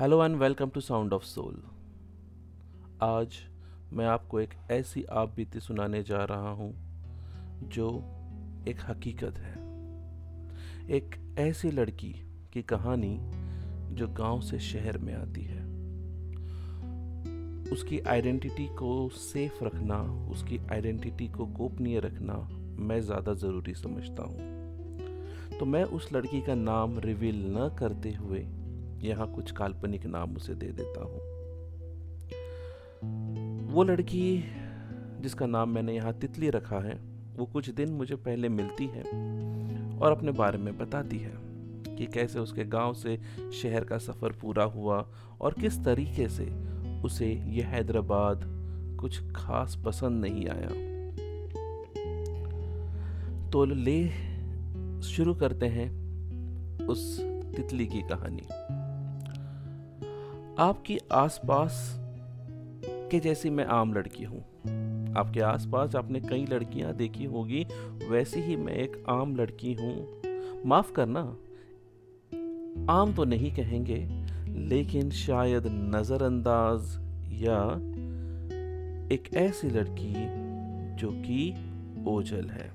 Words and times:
Hello 0.00 0.24
and 0.24 0.36
welcome 0.36 0.68
to 0.68 0.80
Sound 0.80 1.12
of 1.12 1.22
Soul 1.22 1.62
आज 3.02 3.36
मैं 3.92 4.06
आपको 4.06 4.40
एक 4.40 4.50
ऐसी 4.70 5.04
आप 5.04 5.32
बीती 5.36 5.60
सुनाने 5.60 6.02
जा 6.02 6.24
रहा 6.24 6.50
हूँ, 6.50 6.74
जो 7.62 7.88
एक 8.68 8.76
हकीकत 8.88 9.38
है। 9.38 9.52
एक 10.96 11.36
ऐसी 11.38 11.70
लड़की 11.70 12.12
की 12.52 12.62
कहानी 12.62 13.18
जो 13.94 14.08
गाँव 14.08 14.40
से 14.40 14.58
शहर 14.58 14.98
में 14.98 15.14
आती 15.14 15.42
है। 15.42 15.62
उसकी 17.72 18.00
आइडेंटिटी 18.00 18.66
को 18.66 19.08
सेफ़ 19.08 19.64
रखना, 19.64 20.28
उसकी 20.30 20.58
आइडेंटिटी 20.72 21.28
को 21.28 21.46
गोपनीय 21.46 22.00
रखना 22.00 22.48
मैं 22.78 23.00
ज़्यादा 23.00 23.34
ज़रूरी 23.34 23.74
समझता 23.74 24.22
हूँ। 24.22 25.58
तो 25.58 25.64
मैं 25.64 25.84
उस 25.84 26.12
लड़की 26.12 26.42
का 26.42 26.54
नाम 26.54 26.98
रिवील 26.98 27.44
न 27.46 27.76
करते 27.78 28.12
हुए 28.12 28.65
यहाँ 29.06 29.32
कुछ 29.32 29.50
काल्पनिक 29.50 30.06
नाम 30.06 30.36
उसे 30.36 30.54
दे 30.54 30.66
देता 30.66 31.00
हूँ। 31.00 31.34
वो 33.66 33.82
लड़की 33.82 34.44
जिसका 35.20 35.46
नाम 35.46 35.70
मैंने 35.70 35.94
यहाँ 35.94 36.12
तितली 36.12 36.50
रखा 36.50 36.78
है, 36.78 36.98
वो 37.36 37.46
कुछ 37.46 37.70
दिन 37.70 37.90
मुझे 37.90 38.16
पहले 38.16 38.48
मिलती 38.48 38.86
है 38.86 39.02
और 39.98 40.12
अपने 40.12 40.32
बारे 40.32 40.58
में 40.58 40.78
बताती 40.78 41.18
है 41.18 41.32
कि 41.96 42.06
कैसे 42.06 42.38
उसके 42.38 42.64
गाँव 42.64 42.94
से 42.94 43.18
शहर 43.62 43.84
का 43.84 43.98
सफ़र 43.98 44.32
पूरा 44.32 44.64
हुआ 44.64 45.06
और 45.40 45.54
किस 45.60 45.84
तरीके 45.84 46.28
से 46.28 46.46
उसे 47.02 47.26
ये 47.26 47.62
हैदराबाद 47.62 48.44
कुछ 49.00 49.20
खास 49.36 49.82
पसंद 49.86 50.24
नहीं 50.24 50.48
आया। 50.48 50.68
तो 53.50 53.64
ले 53.64 54.08
शुरू 55.02 55.34
करते 55.34 55.66
हैं 55.66 55.88
उस 56.86 57.20
तितली 57.56 57.86
की 57.86 58.02
कहानी। 58.02 58.46
आपकी 60.58 60.98
आसपास 61.12 61.98
के 63.10 63.18
जैसी 63.20 63.50
मैं 63.50 63.64
आम 63.64 63.92
लड़की 63.94 64.24
हूँ। 64.24 64.38
आपके 65.16 65.40
आसपास 65.40 65.96
आपने 65.96 66.20
कई 66.20 66.46
लड़कियाँ 66.46 66.94
देखी 66.94 67.24
होगी, 67.24 67.66
वैसी 68.10 68.40
ही 68.40 68.56
मैं 68.56 68.72
एक 68.72 69.04
आम 69.08 69.36
लड़की 69.36 69.74
हूँ। 69.74 70.22
माफ़ 70.66 70.92
करना, 70.92 71.20
आम 72.92 73.12
तो 73.16 73.24
नहीं 73.24 73.52
कहेंगे, 73.52 74.08
लेकिन 74.68 75.10
शायद 75.10 75.66
नज़रअंदाज 75.66 76.98
या 77.42 77.60
एक 79.14 79.30
ऐसी 79.34 79.70
लड़की 79.70 80.14
जो 80.96 81.10
कि 81.10 81.54
ओझल 82.08 82.50
है। 82.50 82.70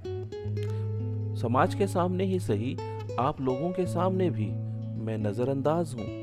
समाज 1.35 1.75
के 1.75 1.87
सामने 1.87 2.25
ही 2.25 2.39
सही, 2.39 2.77
आप 3.19 3.41
लोगों 3.41 3.71
के 3.71 3.85
सामने 3.85 4.29
भी 4.29 4.51
मैं 5.03 5.17
नज़रअंदाज 5.17 5.93
हूँ। 5.93 6.20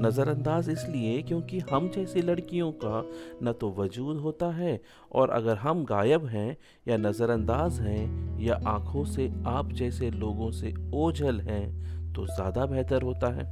नज़रअंदाज 0.00 0.68
इसलिए 0.70 1.20
क्योंकि 1.22 1.58
हम 1.70 1.88
जैसी 1.88 2.22
लड़कियों 2.22 2.70
का 2.74 3.02
न 3.42 3.52
तो 3.52 3.70
वजूद 3.72 4.16
होता 4.16 4.46
है, 4.46 4.80
और 5.12 5.30
अगर 5.30 5.56
हम 5.56 5.84
गायब 5.84 6.26
हैं 6.26 6.56
या 6.88 6.96
नज़रअंदाज 6.96 7.80
हैं 7.80 8.40
या 8.40 8.60
आँखों 8.66 9.04
से 9.04 9.30
आप 9.46 9.72
जैसे 9.72 10.10
लोगों 10.10 10.50
से 10.50 10.74
ओझल 10.94 11.40
हैं 11.40 12.12
तो 12.14 12.26
ज़्यादा 12.26 12.66
बेहतर 12.66 13.02
होता 13.02 13.32
है। 13.34 13.44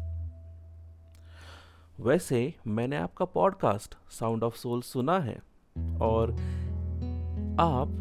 वैसे 1.99 2.53
मैंने 2.67 2.97
आपका 2.97 3.25
पॉडकास्ट 3.25 3.95
साउंड 4.11 4.43
ऑफ़ 4.43 4.57
सोल 4.57 4.81
सुना 4.83 5.19
है, 5.19 5.39
और 6.01 6.33
आप 7.61 8.01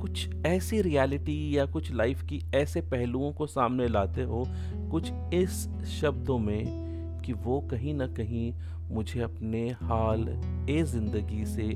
कुछ 0.00 0.28
ऐसी 0.46 0.80
रियलिटी 0.82 1.56
या 1.58 1.64
कुछ 1.66 1.92
लाइफ 1.92 2.22
की 2.22 2.40
ऐसे 2.54 2.80
पहलुओं 2.80 3.32
को 3.32 3.46
सामने 3.46 3.88
लाते 3.88 4.22
हो, 4.22 4.44
कुछ 4.90 5.12
इस 5.34 5.66
शब्दों 5.90 6.38
में 6.38 6.83
कि 7.24 7.32
वो 7.32 7.60
कहीं 7.60 7.94
ना 7.94 8.06
कहीं 8.06 8.52
मुझे 8.90 9.20
अपने 9.20 9.70
हाल 9.70 10.28
ए 10.70 10.82
ज़िंदगी 10.82 11.46
से 11.46 11.72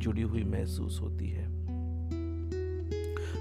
जुड़ी 0.00 0.22
हुई 0.22 0.44
महसूस 0.44 1.00
होती 1.00 1.30
है। 1.30 1.48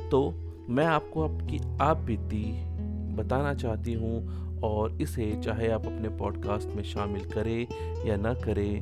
तो 0.10 0.34
मैं 0.70 0.86
आपको 0.86 1.24
आपकी 1.24 1.60
आप 1.82 1.98
बीती 1.98 2.44
बताना 3.16 3.54
चाहती 3.54 3.94
हूँ 3.94 4.40
और 4.64 5.02
इसे 5.02 5.42
चाहे 5.44 5.70
आप 5.70 5.86
अपने 5.86 6.10
पॉडकास्ट 6.10 6.70
में 6.70 6.84
शामिल 6.84 7.26
करें 7.26 7.68
या 8.06 8.16
ना 8.16 8.34
करें, 8.34 8.76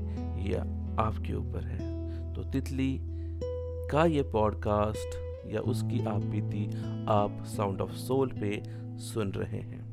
या 0.50 0.62
आपके 1.00 1.34
ऊपर 1.34 1.64
है। 1.64 1.88
तो 2.34 2.44
तितली, 2.44 3.00
का 3.92 4.06
ये 4.06 4.24
पॉडकास्ट 4.24 5.18
या 5.54 5.62
उसकी 5.62 6.06
आप 6.06 6.22
बीती 6.22 6.66
आप 7.08 7.44
साउंड 7.46 7.82
ऑफ़ 7.82 7.92
सोल 7.92 8.30
पे 8.30 8.64
सुन 9.00 9.32
रहे 9.32 9.60
हैं। 9.60 9.87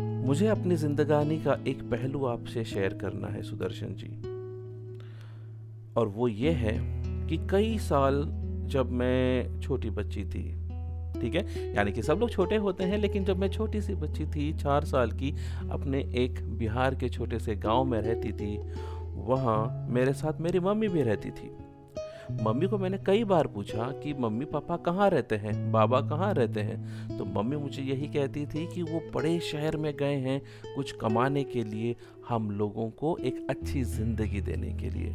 मुझे 0.00 0.46
अपनी 0.46 0.76
जिंदगानी 0.76 1.38
का 1.38 1.58
एक 1.68 1.82
पहलू 1.82 2.24
आपसे 2.24 2.64
शेयर 2.64 2.94
करना 2.94 3.28
है, 3.28 3.42
सुदर्शन 3.42 3.86
जी। 3.90 4.40
और 5.96 6.08
वो 6.08 6.28
ये 6.28 6.50
है 6.50 6.78
कि 7.26 7.48
कई 7.50 7.78
साल 7.78 8.28
जब 8.66 8.90
मैं 8.92 9.60
छोटी 9.60 9.90
बच्ची 9.90 10.24
थी, 10.24 10.60
ठीक 11.20 11.34
है? 11.34 11.74
यानी 11.74 11.92
कि 11.92 12.02
सब 12.02 12.18
लोग 12.18 12.30
छोटे 12.30 12.56
होते 12.56 12.84
हैं, 12.84 12.98
लेकिन 12.98 13.24
जब 13.24 13.38
मैं 13.38 13.48
छोटी 13.48 13.80
सी 13.80 13.94
बच्ची 13.94 14.26
थी, 14.26 14.52
चार 14.52 14.84
साल 14.84 15.12
की, 15.12 15.34
अपने 15.70 15.98
एक 16.00 16.58
बिहार 16.58 16.94
के 16.94 17.08
छोटे 17.08 17.38
से 17.38 17.56
गाँव 17.56 17.84
में 17.84 18.00
रहती 18.00 18.32
थी, 18.32 18.60
वहाँ 19.14 19.86
मेरे 19.90 20.12
साथ 20.12 20.40
मेरी 20.40 20.60
मम्मी 20.60 20.88
भी 20.88 21.02
रहती 21.02 21.30
थी। 21.30 21.50
मम्मी 22.42 22.66
को 22.66 22.78
मैंने 22.78 22.98
कई 22.98 23.24
बार 23.24 23.46
पूछा 23.46 23.90
कि 24.02 24.14
मम्मी 24.14 24.44
पापा 24.44 24.76
कहाँ 24.76 25.10
रहते 25.10 25.36
हैं? 25.36 25.72
बाबा 25.72 26.00
कहाँ 26.00 26.34
रहते 26.34 26.60
हैं? 26.60 27.18
तो 27.18 27.24
मम्मी 27.24 27.56
मुझे 27.56 27.82
यही 27.82 28.06
कहती 28.06 28.46
थी 28.46 28.66
कि 28.66 28.82
वो 28.82 29.00
बड़े 29.14 29.40
शहर 29.40 29.76
में 29.76 29.96
गए 29.96 30.14
हैं 30.14 30.40
कुछ 30.74 30.92
कमाने 30.92 31.44
के 31.44 31.64
लिए 31.64 31.96
हम 32.28 32.50
लोगों 32.50 32.90
को 32.90 33.16
एक 33.16 33.46
अच्छी 33.50 33.82
ज़िंदगी 33.82 34.40
देने 34.40 34.72
के 34.72 34.90
लिए। 34.90 35.12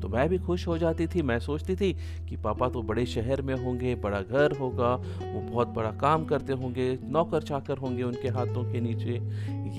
तो 0.00 0.08
मैं 0.08 0.28
भी 0.28 0.38
खुश 0.38 0.66
हो 0.66 0.78
जाती 0.78 1.06
थी। 1.06 1.22
मैं 1.22 1.38
सोचती 1.40 1.76
थी 1.76 1.92
कि 2.28 2.36
पापा 2.36 2.68
तो 2.68 2.82
बड़े 2.82 3.06
शहर 3.06 3.42
में 3.42 3.54
होंगे, 3.54 3.94
बड़ा 3.94 4.20
घर 4.20 4.56
होगा, 4.56 4.94
वो 4.94 5.40
बहुत 5.40 5.68
बड़ा 5.68 5.90
काम 5.90 6.24
करते 6.24 6.52
होंगे, 6.52 6.98
नौकर 7.02 7.42
चाकर 7.42 7.78
होंगे 7.78 8.02
उनके 8.02 8.28
हाथों 8.28 8.72
के 8.72 8.80
नीचे। 8.80 9.20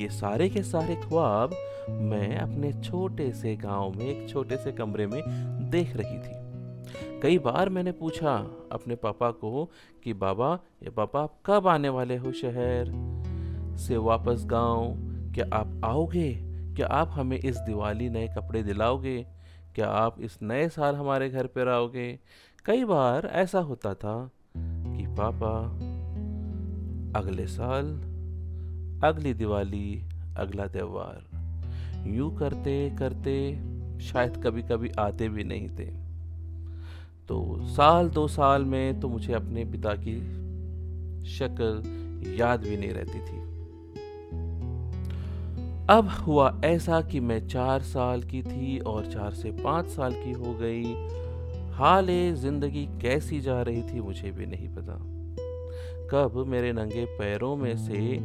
ये 0.02 0.10
सारे 0.10 0.50
के 0.50 0.64
सारे 0.64 0.96
ख्वाब 0.96 1.56
मैं 1.90 2.38
अपने 2.38 2.74
छोटे 2.84 3.32
से 3.32 3.56
गाँव 3.56 3.94
में, 3.94 4.06
एक 4.06 4.30
छोटे 4.30 4.58
से 4.58 4.72
कमरे 4.72 5.08
में 5.08 5.22
देख 5.72 5.96
रही 5.96 6.18
थी। 6.18 6.41
कई 7.24 7.38
बार 7.38 7.70
मैंने 7.70 7.92
पूछा 7.92 8.38
अपने 8.72 8.96
पापा 8.96 9.32
को 9.32 9.72
कि, 10.04 10.14
बाबा, 10.14 10.60
ये 10.84 10.90
पापा 10.90 11.24
आप 11.24 11.40
कब 11.46 11.68
आने 11.68 11.90
वाले 11.90 12.18
हो 12.18 12.32
शहर? 12.32 13.12
से 13.80 13.98
वापस 13.98 14.46
गाँव? 14.46 14.96
क्या 15.34 15.46
आप 15.54 15.82
आओगे? 15.86 16.42
क्या 16.76 16.88
आप 16.88 17.08
हमें 17.12 17.38
इस 17.38 17.58
दिवाली 17.58 18.10
नए 18.10 18.28
कपड़े 18.28 18.64
दिलाओगे? 18.64 19.28
क्या 19.76 19.88
आप 19.88 20.22
इस 20.22 20.40
नए 20.42 20.70
साल 20.70 20.96
हमारे 20.96 21.30
घर 21.30 21.48
पर 21.48 21.68
आओगे? 21.68 22.20
कई 22.66 22.86
बार 22.86 23.26
ऐसा 23.26 23.60
होता 23.60 23.94
था 23.94 24.32
कि, 24.58 25.08
पापा, 25.08 25.66
अगले 27.20 27.48
साल, 27.48 27.86
अगली 29.04 29.34
दिवाली, 29.34 30.04
अगला 30.38 30.68
त्यौहार, 30.68 31.26
यूँ 32.08 32.38
करते 32.38 32.96
करते 33.00 33.56
शायद 34.00 34.44
कभी 34.44 34.62
कभी 34.62 34.90
आते 34.90 35.30
भी 35.30 35.44
नहीं 35.44 35.70
थे। 35.70 36.01
तो 37.32 37.60
साल 37.62 38.10
दो 38.10 38.28
साल 38.28 38.66
में 38.66 39.00
तो 39.00 39.10
मुझे 39.10 39.34
अपने 39.34 39.66
पिता 39.66 39.94
की 39.94 40.20
शक्ल 41.30 42.36
याद 42.40 42.60
भी 42.60 42.78
नहीं 42.78 42.90
रहती 42.90 43.20
थी। 43.20 43.40
अब 45.90 46.10
हुआ 46.28 46.62
ऐसा 46.66 47.02
कि 47.02 47.20
मैं 47.20 47.48
चार 47.48 47.82
साल 47.82 48.24
की 48.24 48.42
थी 48.44 48.80
और 48.80 49.06
चार 49.06 49.34
से 49.34 49.52
पाँच 49.52 49.86
साल 49.86 50.14
की 50.14 50.32
हो 50.32 50.54
गई। 50.54 50.84
हाल 51.72 52.08
ज़िंदगी 52.34 52.86
कैसी 53.02 53.40
जा 53.40 53.62
रही 53.62 53.84
थी 53.84 54.02
मुझे 54.02 54.32
भी 54.32 54.46
नहीं 54.46 54.70
पता। 54.70 55.00
कब 56.12 56.44
मेरे 56.48 56.74
नंगे 56.74 57.06
पैरों 57.06 57.56
में 57.56 57.78
से 57.78 58.16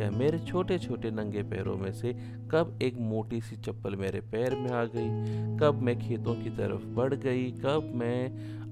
या 0.00 0.10
मेरे 0.10 0.38
छोटे 0.38 0.78
छोटे 0.78 1.10
नंगे 1.10 1.42
पैरों 1.42 1.76
में 1.76 1.92
से 1.92 2.12
कब 2.50 2.78
एक 2.82 2.96
मोटी 2.98 3.40
सी 3.40 3.56
चप्पल 3.56 3.96
मेरे 3.96 4.20
पैर 4.20 4.54
में 4.54 4.70
आ 4.70 4.84
गई। 4.84 5.58
कब 5.58 5.80
मैं 5.82 5.98
खेतों 5.98 6.34
की 6.34 6.50
तरफ़ 6.50 6.86
बढ़ 6.86 7.14
गई। 7.14 7.50
कब 7.50 7.92
मैं 7.94 8.63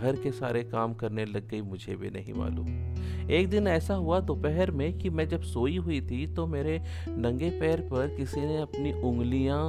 घर 0.00 0.16
के 0.16 0.30
सारे 0.32 0.62
काम 0.64 0.94
करने 0.94 1.24
लग 1.24 1.48
गई, 1.48 1.60
मुझे 1.60 1.96
भी 1.96 2.10
नहीं 2.10 2.34
मालूम। 2.34 3.30
एक 3.30 3.48
दिन 3.48 3.66
ऐसा 3.66 3.94
हुआ 3.94 4.20
दोपहर 4.20 4.70
में 4.70 4.98
कि 4.98 5.10
मैं 5.10 5.28
जब 5.28 5.42
सोई 5.42 5.76
हुई 5.76 6.00
थी 6.00 6.26
तो 6.34 6.46
मेरे 6.46 6.80
नंगे 7.08 7.50
पैर 7.50 7.80
पर 7.80 8.14
किसी 8.16 8.40
ने 8.40 8.56
अपनी 8.56 8.92
उंगलियाँ 8.92 9.62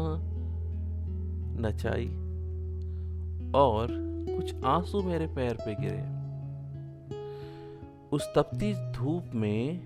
नचाई 1.61 2.07
और 3.55 3.87
कुछ 4.37 4.53
आँसू 4.65 5.01
मेरे 5.01 5.27
पैर 5.27 5.53
पे 5.53 5.75
गिरे। 5.79 6.01
उस 8.11 8.27
तपती 8.35 8.73
धूप 8.73 9.35
में 9.35 9.81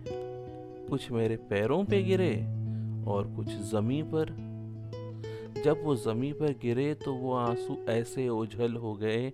कुछ 0.89 1.11
मेरे 1.11 1.35
पैरों 1.35 1.83
पे 1.85 2.03
गिरे 2.03 2.33
और 3.11 3.33
कुछ 3.35 3.47
जमी 3.71 4.01
पर। 4.03 4.33
जब 5.65 5.83
वो 5.83 5.95
जमी 5.95 6.31
पर 6.33 6.51
गिरे 6.61 6.93
तो 6.93 7.13
वो 7.13 7.33
आँसू 7.33 7.77
ऐसे 7.89 8.27
ओझल 8.29 8.73
हो 8.73 8.93
गए 8.93 9.31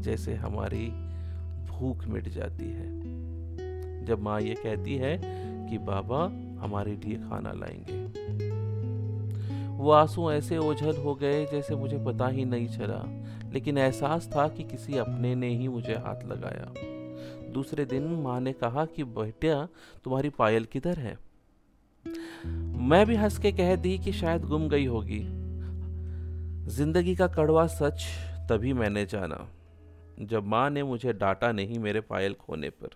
जैसे 0.00 0.34
हमारी 0.34 0.86
भूख 1.66 2.04
मिट 2.04 2.28
जाती 2.28 2.64
है। 2.64 3.00
जब 4.04 4.18
माँ 4.20 4.40
ये 4.40 4.54
कहती 4.54 4.96
है 4.96 5.20
कि 5.70 5.78
बाबा, 5.78 6.24
हमारे 6.64 6.96
लिए 6.96 7.16
खाना 7.16 7.52
लाएँगे। 7.52 8.20
वो 9.70 9.90
आँसू 9.90 10.32
ऐसे 10.32 10.58
ओझल 10.58 10.96
हो 10.96 11.14
गए 11.14 11.46
जैसे 11.46 11.74
मुझे 11.74 11.98
पता 11.98 12.28
ही 12.28 12.44
नहीं 12.44 12.68
चला, 12.68 13.02
लेकिन 13.52 13.78
एहसास 13.78 14.30
था 14.36 14.48
कि 14.48 14.62
किसी 14.62 14.96
अपने 14.96 15.34
ने 15.34 15.48
ही 15.48 15.68
मुझे 15.68 15.94
हाथ 15.94 16.24
लगाया। 16.26 16.72
दूसरे 17.52 17.84
दिन 17.84 18.02
माँ 18.02 18.40
ने 18.40 18.52
कहा 18.52 18.84
कि, 18.84 19.04
बेटिया, 19.04 19.68
तुम्हारी 20.04 20.28
पायल 20.28 20.64
किधर 20.64 20.98
है? 20.98 21.18
मैं 22.78 23.06
भी 23.06 23.16
हंस 23.16 23.38
के 23.38 23.52
कह 23.52 23.76
दी 23.76 23.98
कि 23.98 24.12
शायद 24.12 24.44
गुम 24.44 24.68
गई 24.68 24.86
होगी। 24.86 25.20
ज़िंदगी 26.70 27.14
का 27.14 27.26
कड़वा 27.26 27.66
सच 27.66 28.04
तभी 28.50 28.72
मैंने 28.72 29.04
जाना, 29.06 29.36
जब 30.20 30.46
माँ 30.46 30.68
ने 30.70 30.82
मुझे 30.82 31.12
डांटा 31.12 31.50
नहीं 31.52 31.78
मेरे 31.78 32.00
पायल 32.00 32.32
खोने 32.34 32.70
पर, 32.70 32.90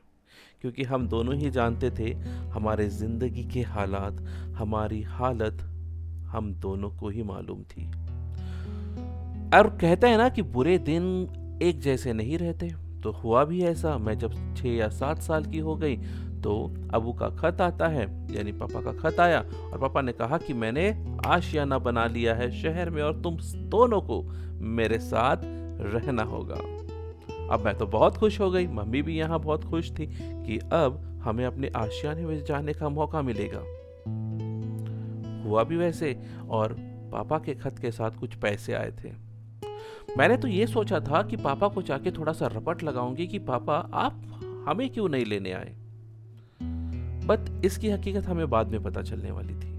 क्योंकि 0.61 0.83
हम 0.83 1.07
दोनों 1.09 1.35
ही 1.35 1.51
जानते 1.51 1.91
थे 1.91 2.11
हमारे 2.53 2.89
ज़िंदगी 2.89 3.45
के 3.45 3.61
हालात, 3.63 4.17
हमारी 4.57 5.01
हालत 5.03 5.63
हम 6.29 6.53
दोनों 6.55 6.91
को 6.91 7.09
ही 7.09 7.23
मालूम 7.23 7.63
थी। 7.63 7.87
और 9.51 9.69
कहते 9.81 10.07
हैं 10.07 10.19
ना 10.19 10.29
कि 10.29 10.43
बुरे 10.43 10.77
दिन 10.81 11.59
एक 11.63 11.81
जैसे 11.81 12.13
नहीं 12.13 12.39
रहते। 12.39 12.73
तो 13.03 13.11
हुआ 13.13 13.45
भी 13.45 13.63
ऐसा, 13.65 13.97
मैं 13.99 14.19
जब 14.19 14.35
छः 14.57 14.69
या 14.69 14.89
सात 14.91 15.23
साल 15.23 15.45
की 15.45 15.59
हो 15.59 15.77
गई 15.77 15.97
तो 16.43 16.55
अबू 16.95 17.13
का 17.13 17.29
खत 17.31 17.61
आता 17.61 17.87
है, 17.89 18.03
यानी 18.35 18.53
पापा 18.53 18.81
का 18.83 18.93
खत 18.93 19.21
आया, 19.21 19.39
और 19.41 19.79
पापा 19.81 20.01
ने 20.01 20.13
कहा 20.13 20.39
कि 20.39 20.55
मैंने 20.55 20.89
आशियाना 21.27 21.79
बना 21.79 22.07
लिया 22.07 22.35
है 22.35 22.51
शहर 22.53 22.91
में 22.91 23.03
और 23.03 23.21
तुम 23.23 23.37
दोनों 23.71 24.01
को 24.01 24.23
मेरे 24.65 24.99
साथ 24.99 25.37
रहना 25.81 26.23
होगा। 26.23 26.55
अब 27.55 27.63
मैं 27.65 27.79
तो 27.79 27.87
बहुत 27.87 28.17
खुश 28.17 28.41
हो 28.41 28.51
गई। 28.51 28.67
मम्मी 28.67 29.03
भी 29.03 29.19
यहाँ 29.19 29.41
बहुत 29.41 29.65
खुश 29.65 29.93
थी 29.93 30.07
कि 30.23 30.59
अब 30.59 31.21
हमें 31.25 31.47
अपने 31.47 31.69
आशियाने 31.69 32.27
में 32.27 32.45
जाने 32.45 32.73
का 32.73 32.89
मौका 32.89 33.23
मिलेगा। 33.23 33.59
हुआ 35.49 35.65
भी 35.65 35.77
वैसे 35.77 36.23
और 36.51 36.77
पापा 37.13 37.39
के 37.39 37.55
खत 37.55 37.79
के 37.79 37.91
साथ 37.91 38.11
कुछ 38.11 38.35
पैसे 38.35 38.73
आए 38.73 38.93
थे। 39.05 39.13
मैंने 40.19 40.37
तो 40.37 40.49
ये 40.49 40.67
सोचा 40.67 41.01
था 41.01 41.23
कि 41.23 41.37
पापा 41.37 41.69
को 41.69 41.83
जाके 41.83 42.11
थोड़ा 42.11 42.33
सा 42.33 42.47
रपट 42.47 42.83
लगाऊँगी 42.83 43.27
कि 43.27 43.39
पापा, 43.39 43.91
आप 43.95 44.23
हमें 44.69 44.91
क्यों 44.91 45.09
नहीं 45.09 45.25
लेने 45.25 45.53
आए? 45.53 45.75
बट 47.27 47.65
इसकी 47.65 47.91
हकीकत 47.91 48.25
हमें 48.25 48.51
बाद 48.51 48.69
में 48.69 48.83
पता 48.83 49.03
चलने 49.03 49.31
वाली 49.31 49.55
थी। 49.55 49.75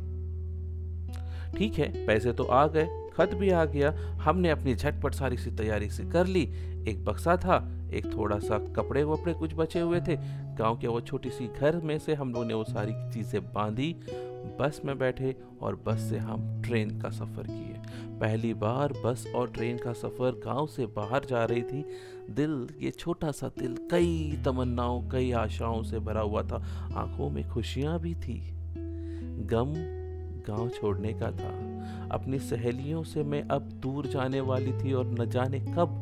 ठीक 1.57 1.73
है, 1.73 2.05
पैसे 2.07 2.33
तो 2.33 2.43
आ 2.43 2.67
गए। 2.67 3.04
खत 3.17 3.33
भी 3.33 3.49
आ 3.49 3.65
गया। 3.65 3.91
हमने 4.21 4.49
अपनी 4.49 4.75
झटपट 4.75 5.13
सारी 5.13 5.37
सी 5.37 5.51
तैयारी 5.51 5.89
से 5.89 6.05
कर 6.05 6.27
ली। 6.27 6.43
एक 6.87 7.05
बक्सा 7.05 7.37
था, 7.37 7.71
एक 7.93 8.05
थोड़ा 8.17 8.39
सा 8.39 8.57
कपड़े 8.57 9.03
वपड़े 9.03 9.33
कुछ 9.33 9.53
बचे 9.55 9.79
हुए 9.79 10.01
थे। 10.01 10.17
गाँव 10.55 10.77
के 10.77 10.87
वो 10.87 11.01
छोटी 11.01 11.29
सी 11.29 11.47
घर 11.47 11.75
में 11.75 11.99
से 11.99 12.13
हम 12.13 12.33
लोगों 12.33 12.45
ने 12.45 12.53
वो 12.53 12.63
सारी 12.63 12.93
चीज़ें 13.13 13.53
बांधी। 13.53 13.95
बस 14.59 14.81
में 14.85 14.97
बैठे 14.97 15.35
और 15.61 15.83
बस 15.85 15.99
से 15.99 16.17
हम 16.17 16.61
ट्रेन 16.61 16.99
का 16.99 17.09
सफ़र 17.09 17.43
किए। 17.43 17.75
पहली 18.19 18.53
बार 18.53 18.93
बस 19.05 19.27
और 19.35 19.49
ट्रेन 19.49 19.77
का 19.77 19.93
सफ़र 19.93 20.31
गाँव 20.31 20.67
से 20.67 20.85
बाहर 20.85 21.25
जा 21.25 21.45
रही 21.45 21.61
थी। 21.61 21.85
दिल, 22.29 22.67
ये 22.81 22.91
छोटा 22.91 23.31
सा 23.31 23.47
दिल 23.47 23.77
कई 23.91 24.41
तमन्नाओं, 24.45 25.09
कई 25.09 25.31
आशाओं 25.31 25.83
से 25.83 25.99
भरा 25.99 26.21
हुआ 26.21 26.43
था। 26.43 26.89
आँखों 26.95 27.29
में 27.29 27.49
खुशियाँ 27.49 27.99
भी 27.99 28.15
थी। 28.15 28.41
गम 29.45 29.73
गाँव 30.47 30.69
छोड़ने 30.69 31.13
का 31.13 31.31
था। 31.31 31.74
अपनी 32.11 32.39
सहेलियों 32.39 33.03
से 33.03 33.23
मैं 33.23 33.41
अब 33.43 33.69
दूर 33.81 34.07
जाने 34.07 34.41
वाली 34.41 34.71
थी 34.73 34.93
और 34.93 35.05
न 35.11 35.29
जाने 35.29 35.59
कब, 35.59 36.01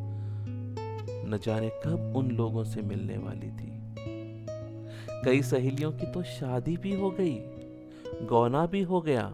न 1.26 1.38
जाने 1.44 1.68
कब 1.86 2.12
उन 2.16 2.30
लोगों 2.30 2.64
से 2.64 2.82
मिलने 2.82 3.18
वाली 3.18 3.50
थी। 3.50 3.72
कई 5.24 5.42
सहेलियों 5.42 5.92
की 5.92 6.06
तो 6.06 6.22
शादी 6.22 6.76
भी 6.76 6.94
हो 6.94 7.10
गई, 7.10 7.36
गौना 8.26 8.66
भी 8.66 8.82
हो 8.82 9.00
गया, 9.00 9.32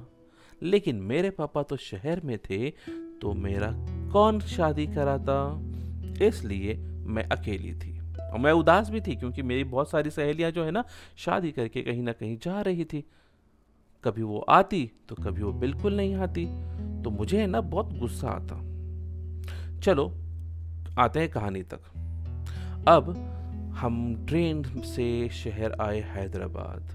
लेकिन 0.63 0.97
मेरे 0.97 1.31
पापा 1.31 1.63
तो 1.63 1.77
शहर 1.77 2.21
में 2.21 2.39
थे 2.39 2.71
तो 3.21 3.33
मेरा 3.33 3.73
कौन 4.13 4.41
शादी 4.41 4.87
कराता? 4.87 5.37
इसलिए 6.27 6.75
मैं 7.07 7.25
अकेली 7.25 7.75
थी। 7.75 7.99
और 8.21 8.39
मैं 8.39 8.53
उदास 8.53 8.91
भी 8.91 9.01
थी, 9.01 9.17
क्योंकि 9.17 9.43
मेरी 9.43 9.65
बहुत 9.65 9.91
सारी 9.91 10.11
सहेलियाँ 10.11 10.51
जो 10.51 10.65
है 10.65 10.71
ना, 10.71 10.85
शादी 11.17 11.51
करके 11.53 11.83
कहीं 11.83 12.03
ना 12.03 12.13
कहीं 12.13 12.37
जा 12.39 12.61
रही 12.61 12.85
थी। 12.85 13.05
कभी 14.05 14.23
वो 14.23 14.39
आती 14.39 14.91
तो 15.09 15.15
कभी 15.15 15.43
वो 15.43 15.53
बिल्कुल 15.53 15.97
नहीं 15.97 16.15
आती। 16.15 16.47
तो 17.03 17.11
मुझे 17.11 17.47
ना 17.47 17.61
बहुत 17.61 17.99
गुस्सा 17.99 18.29
आता। 18.29 18.57
चलो, 19.81 20.15
आते 20.99 21.21
हैं 21.21 21.29
कहानी 21.29 21.63
तक। 21.63 21.81
अब 22.89 23.11
हम 23.77 24.27
ट्रेन 24.29 24.63
से 24.65 25.29
शहर 25.29 25.73
आए 25.81 26.01
हैदराबाद। 26.01 26.91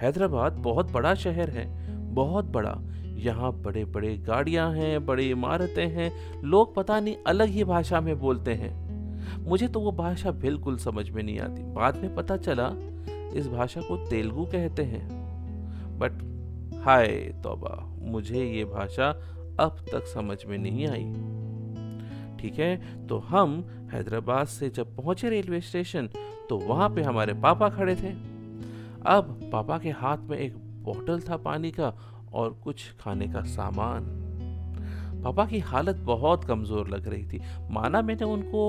हैदराबाद 0.00 0.52
बहुत 0.52 0.92
बड़ा 0.92 1.14
शहर 1.14 1.50
है, 1.50 1.96
बहुत 2.14 2.44
बड़ा। 2.44 2.80
यहाँ 3.04 3.52
बड़े 3.52 3.84
बड़े 3.84 4.18
गाड़ियाँ 4.18 4.72
हैं, 4.72 5.06
बड़ी 5.06 5.30
इमारतें 5.30 5.88
हैं। 5.88 6.42
लोग 6.42 6.74
पता 6.74 7.00
नहीं 7.00 7.16
अलग 7.26 7.48
ही 7.48 7.64
भाषा 7.64 8.00
में 8.00 8.18
बोलते 8.18 8.54
हैं। 8.54 8.84
मुझे 9.48 9.68
तो 9.68 9.80
वो 9.80 9.92
भाषा 9.92 10.30
बिल्कुल 10.30 10.76
समझ 10.76 11.10
में 11.10 11.22
नहीं 11.22 11.40
आती। 11.40 11.62
बाद 11.62 11.96
में 11.96 12.14
पता 12.14 12.36
चला, 12.36 12.70
इस 13.34 13.48
भाषा 13.48 13.80
को 13.80 14.06
तेलुगु 14.06 14.44
कहते 14.44 14.82
हैं। 14.82 15.23
बट 15.98 16.22
हाय 16.84 17.06
तौबा, 17.44 17.76
मुझे 18.02 18.44
ये 18.44 18.64
भाषा 18.64 19.08
अब 19.60 19.84
तक 19.92 20.06
समझ 20.06 20.44
में 20.44 20.56
नहीं 20.58 20.86
आई। 20.88 21.04
ठीक 22.38 22.58
है 22.58 23.06
तो 23.06 23.18
हम 23.18 23.62
हैदराबाद 23.92 24.46
से 24.46 24.68
जब 24.70 24.96
पहुँचे 24.96 25.28
रेलवे 25.30 25.60
स्टेशन 25.60 26.08
तो 26.48 26.58
वहाँ 26.58 26.88
पे 26.90 27.02
हमारे 27.02 27.34
पापा 27.34 27.68
खड़े 27.68 27.94
थे। 27.96 28.10
अब 29.08 29.38
पापा 29.52 29.78
के 29.78 29.90
हाथ 29.92 30.28
में 30.28 30.36
एक 30.38 30.56
बोतल 30.84 31.20
था 31.20 31.36
पानी 31.36 31.70
का 31.70 31.92
और 32.32 32.52
कुछ 32.64 32.84
खाने 33.00 33.26
का 33.28 33.42
सामान। 33.48 34.04
पापा 35.24 35.44
की 35.46 35.58
हालत 35.60 35.96
बहुत 36.04 36.44
कमज़ोर 36.44 36.88
लग 36.88 37.08
रही 37.08 37.26
थी। 37.26 37.40
माना 37.70 38.02
मैंने 38.02 38.24
उनको 38.24 38.64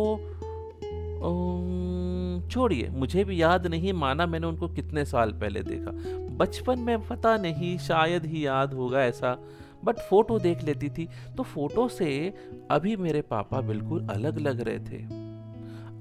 छोड़िए, 2.51 2.87
मुझे 2.89 3.23
भी 3.23 3.41
याद 3.41 3.65
नहीं 3.67 3.93
माना 3.93 4.25
मैंने 4.25 4.47
उनको 4.47 4.67
कितने 4.69 5.05
साल 5.05 5.31
पहले 5.33 5.61
देखा। 5.63 5.91
बचपन 6.37 6.79
में 6.79 7.07
पता 7.07 7.37
नहीं, 7.37 7.77
शायद 7.77 8.25
ही 8.25 8.45
याद 8.45 8.73
होगा 8.73 9.03
ऐसा 9.03 9.37
बट 9.83 9.95
फ़ोटो 9.97 10.39
देख 10.39 10.63
लेती 10.63 10.89
थी। 10.89 11.09
तो 11.37 11.43
फ़ोटो 11.43 11.87
से 11.87 12.33
अभी 12.71 12.95
मेरे 12.95 13.21
पापा 13.21 13.61
बिल्कुल 13.61 14.07
अलग 14.07 14.39
लग 14.39 14.61
रहे 14.61 14.79
थे। 14.79 15.03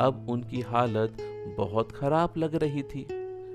अब 0.00 0.26
उनकी 0.28 0.60
हालत 0.60 1.16
बहुत 1.58 1.92
खराब 1.92 2.34
लग 2.36 2.54
रही 2.54 2.82
थी। 2.82 3.06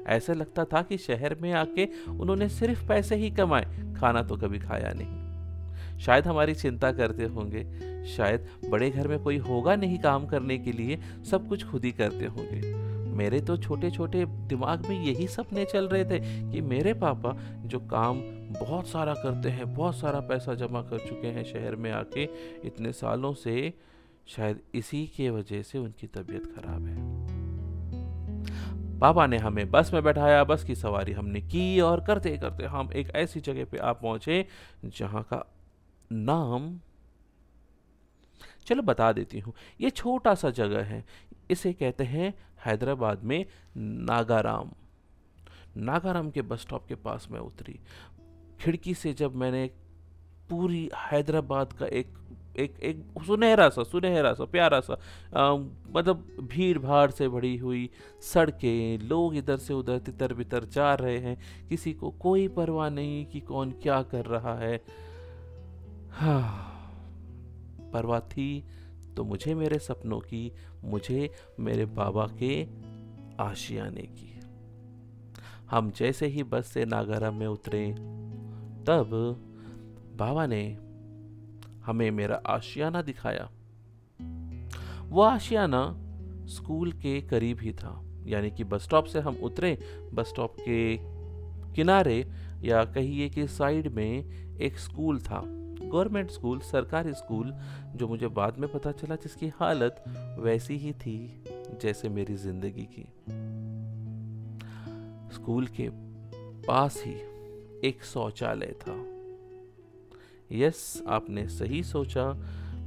ऐसा 0.08 0.34
लगता 0.34 0.66
था 0.66 0.82
कि 0.82 0.98
शहर 0.98 1.36
में 1.42 1.54
आके 1.54 1.86
उन्होंने 2.10 2.50
सिर्फ़ 2.50 2.88
पैसे 2.88 3.16
ही 3.16 3.32
कमाए, 3.32 3.94
खाना 4.00 4.24
तो 4.24 4.38
कभी 4.38 4.60
खाया 4.60 4.94
नहीं। 4.96 5.20
शायद 6.00 6.28
हमारी 6.28 6.56
चिंता 6.56 6.92
करते 6.92 7.24
होंगे, 7.24 7.64
शायद 8.06 8.48
बड़े 8.70 8.90
घर 8.90 9.08
में 9.08 9.20
कोई 9.20 9.38
होगा 9.38 9.76
नहीं 9.76 10.00
काम 10.00 10.26
करने 10.26 10.58
के 10.58 10.72
लिए, 10.72 11.00
सब 11.32 11.48
कुछ 11.48 11.66
खुद 11.66 11.86
ही 11.86 11.92
करते 11.92 12.26
होंगे। 12.26 12.89
मेरे 13.20 13.40
तो 13.42 13.58
छोटे 13.58 13.92
छोटे 13.92 14.26
दिमाग 14.26 14.86
में 14.88 15.00
यही 15.00 15.28
सपने 15.28 15.66
चल 15.66 15.88
रहे 15.88 16.06
थे 16.06 16.20
कि 16.52 16.62
मेरे 16.62 16.94
पापा 16.94 17.34
जो 17.66 17.80
काम 17.80 18.22
बहुत 18.52 18.88
सारा 18.88 19.14
करते 19.14 19.50
हैं, 19.50 19.74
बहुत 19.76 19.96
सारा 19.96 20.20
पैसा 20.20 20.54
जमा 20.56 20.82
कर 20.82 21.00
चुके 21.00 21.28
हैं 21.28 21.44
शहर 21.44 21.76
में 21.76 21.92
आके, 21.92 22.24
इतने 22.68 22.92
सालों 22.94 23.34
से 23.34 23.74
शायद 24.28 24.60
इसी 24.76 25.06
के 25.08 25.30
वजह 25.30 25.62
से 25.62 25.78
उनकी 25.78 26.08
तबीयत 26.08 26.46
खराब 26.56 26.86
है। 26.86 26.98
पापा 29.00 29.26
ने 29.28 29.38
हमें 29.38 29.70
बस 29.72 29.92
में 29.94 30.04
बैठाया, 30.04 30.44
बस 30.44 30.64
की 30.64 30.76
सवारी 30.76 31.12
हमने 31.12 31.42
की 31.42 31.80
और 31.80 32.04
करते 32.06 32.38
करते 32.38 32.66
हम 32.66 32.90
एक 32.94 33.16
ऐसी 33.16 33.40
जगह 33.40 33.66
पे 33.66 33.78
आप 33.78 34.02
पहुँचे 34.02 34.46
जहाँ 34.86 35.24
का 35.24 35.46
नाम 36.12 36.78
चलो 38.68 38.82
बता 38.82 39.12
देती 39.12 39.40
हूँ। 39.40 39.54
ये 39.82 39.90
छोटा 39.90 40.34
सा 40.36 40.50
जगह 40.50 40.84
है, 40.84 41.04
इसे 41.52 41.74
कहते 41.74 42.04
हैं 42.04 42.34
हैदराबाद 42.66 43.24
में 43.24 43.46
नागाराम। 43.78 44.72
नागाराम 45.78 46.30
के 46.30 46.42
बस 46.42 46.62
स्टॉप 46.62 46.88
के 46.88 46.96
पास 46.96 47.28
मैं 47.32 47.40
उतरी। 47.40 47.80
खिड़की 48.60 48.94
से 48.94 49.14
जब 49.14 49.36
मैंने 49.36 49.70
पूरी 50.50 50.90
हैदराबाद 50.96 51.74
का 51.74 51.86
एक 51.86 52.08
एक 52.58 52.80
एक 52.80 53.06
सुनहरा 53.26 53.70
सा 53.70 53.84
सुनहरा 53.84 54.34
सा 54.34 54.46
प्यारा 54.46 54.80
सा 54.80 54.94
आ, 55.38 55.56
मतलब 55.90 56.28
भीड़ 56.40 56.80
भाड़ 56.80 57.12
से 57.12 57.30
भरी 57.30 57.58
हुई 57.58 57.90
सड़कें 58.22 58.98
लोग 59.00 59.36
इधर 59.36 59.58
से 59.58 59.74
उधर 59.74 59.98
तितर 59.98 60.34
बितर 60.34 60.64
जा 60.64 60.94
रहे 60.94 61.18
हैं। 61.18 61.68
किसी 61.70 61.94
को 61.94 62.12
कोई 62.12 62.48
परवाह 62.48 62.90
नहीं 62.90 63.26
कि 63.26 63.40
कौन 63.40 63.72
क्या 63.72 64.04
कर 64.04 64.26
रहा 64.26 64.56
है। 64.56 64.84
हाँ 66.12 66.66
परवाह 67.94 68.20
थी। 68.20 68.64
तो 69.20 69.24
मुझे 69.24 69.56
मेरे 69.56 69.80
सपनों 69.80 70.20
की, 70.20 70.52
मुझे 70.84 71.32
मेरे 71.60 71.86
बाबा 71.86 72.28
के 72.44 72.68
आशियाने 73.44 74.02
की। 74.02 74.40
हम 75.70 75.92
जैसे 75.92 76.28
ही 76.28 76.44
बस 76.44 76.68
से 76.68 76.86
नागारा 76.86 77.32
में 77.32 77.48
उतरे, 77.48 77.92
तब 78.88 79.10
बाबा 80.16 80.46
ने 80.46 80.78
हमें 81.86 82.12
मेरा 82.12 82.42
आशियाना 82.46 83.02
दिखाया। 83.02 83.50
वो 85.06 85.22
आशियाना 85.22 85.98
स्कूल 86.46 86.92
के 86.92 87.22
करीब 87.22 87.60
ही 87.60 87.74
था, 87.74 88.06
यानी 88.26 88.52
कि 88.52 88.64
बस 88.64 88.84
स्टॉप 88.84 89.06
से 89.06 89.20
हम 89.20 89.36
उतरे। 89.36 89.78
बस 90.14 90.28
स्टॉप 90.28 90.56
के 90.60 90.98
किनारे 91.74 92.32
या 92.62 92.86
कहिए 92.86 93.30
कि 93.30 93.48
साइड 93.48 93.88
में 93.88 94.24
एक 94.58 94.78
स्कूल 94.78 95.20
था। 95.20 95.42
गवर्नमेंट 95.90 96.32
स्कूल, 96.32 96.60
सरकारी 96.60 97.14
स्कूल, 97.14 97.54
जो 97.96 98.08
मुझे 98.08 98.28
बाद 98.28 98.58
में 98.58 98.72
पता 98.72 98.92
चला 98.92 99.16
जिसकी 99.16 99.48
हालत 99.48 100.04
वैसी 100.40 100.78
ही 100.78 100.94
थी 100.94 101.44
जैसे 101.82 102.10
मेरी 102.10 102.36
ज़िंदगी 102.36 102.88
की। 103.00 103.08
स्कूल 105.36 105.68
के 105.68 105.90
पास 106.68 107.04
ही 107.06 107.14
एक 107.88 108.04
शौचालय 108.04 108.76
था। 108.82 108.96
यस, 110.52 111.04
आपने 111.08 111.48
सही 111.48 111.84
सोचा, 111.84 112.34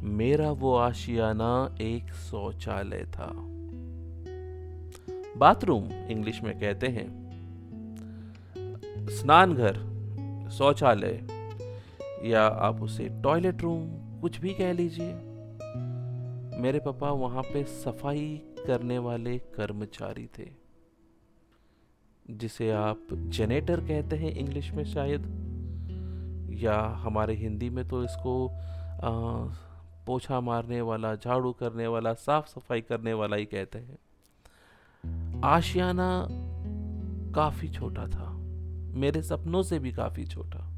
मेरा 0.02 0.50
वो 0.50 0.74
आशियाना 0.76 1.76
एक 1.80 2.12
शौचालय 2.12 3.04
था। 3.04 3.32
बाथरूम 5.36 5.92
इंग्लिश 5.92 6.42
में 6.42 6.60
कहते 6.60 6.86
हैं। 6.86 7.22
स्नान 9.08 9.54
घर 9.54 9.78
शौचालय 10.52 11.26
या 12.24 12.46
आप 12.46 12.82
उसे 12.82 13.08
टॉयलेट 13.22 13.62
रूम 13.62 14.20
कुछ 14.20 14.38
भी 14.40 14.54
कह 14.54 14.72
लीजिए। 14.72 15.12
मेरे 16.62 16.78
पापा 16.78 17.10
वहाँ 17.10 17.42
पे 17.42 17.64
सफ़ाई 17.64 18.42
करने 18.66 18.98
वाले 18.98 19.38
कर्मचारी 19.38 20.28
थे 20.38 20.50
जिसे 22.30 22.70
आप 22.70 23.06
जेनेटर 23.12 23.80
कहते 23.80 24.16
हैं 24.16 24.30
इंग्लिश 24.30 24.70
में 24.72 24.84
शायद 24.84 25.22
या 26.62 26.78
हमारे 26.96 27.34
हिंदी 27.34 27.70
में 27.70 27.88
तो 27.88 28.04
इसको 28.04 28.48
आ, 28.48 29.10
पोछा 30.06 30.40
मारने 30.40 30.80
वाला 30.80 31.14
झाड़ू 31.14 31.52
करने 31.52 31.86
वाला 31.86 32.12
साफ़ 32.14 32.46
सफ़ाई 32.46 32.80
करने 32.80 33.12
वाला 33.12 33.36
ही 33.36 33.44
कहते 33.44 33.78
हैं। 33.78 33.98
आशियाना 35.44 36.26
काफ़ी 37.34 37.68
छोटा 37.68 38.06
था 38.06 38.30
मेरे 38.96 39.22
सपनों 39.22 39.62
से 39.62 39.78
भी 39.78 39.92
काफ़ी 39.92 40.26
छोटा। 40.26 40.71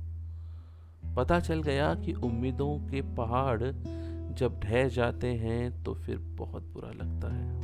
पता 1.16 1.40
चल 1.40 1.62
गया 1.62 1.94
कि 1.94 2.12
उम्मीदों 2.12 2.78
के 2.78 3.02
पहाड़ 3.02 3.62
जब 4.35 4.61
ढह 4.64 4.88
जाते 4.88 5.26
हैं 5.26 5.83
तो 5.83 5.94
फिर 5.94 6.18
बहुत 6.18 6.62
बुरा 6.62 6.90
लगता 6.90 7.35
है। 7.35 7.54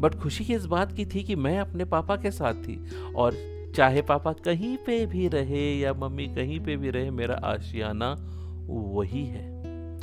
बट 0.00 0.14
खुशी 0.14 0.54
इस 0.54 0.66
बात 0.66 0.92
की 0.92 1.06
थी 1.06 1.22
कि 1.22 1.36
मैं 1.36 1.58
अपने 1.58 1.84
पापा 1.84 2.16
के 2.16 2.30
साथ 2.30 2.54
थी 2.54 2.80
और 3.16 3.34
चाहे 3.76 4.02
पापा 4.02 4.32
कहीं 4.32 4.76
पे 4.76 5.06
भी 5.06 5.28
रहे 5.28 5.78
या 5.78 5.94
मम्मी 5.94 6.26
कहीं 6.26 6.60
पे 6.60 6.76
भी 6.76 6.90
रहे, 6.90 7.10
मेरा 7.10 7.34
आशियाना 7.34 8.16
वही 8.68 9.24
है। 9.26 9.60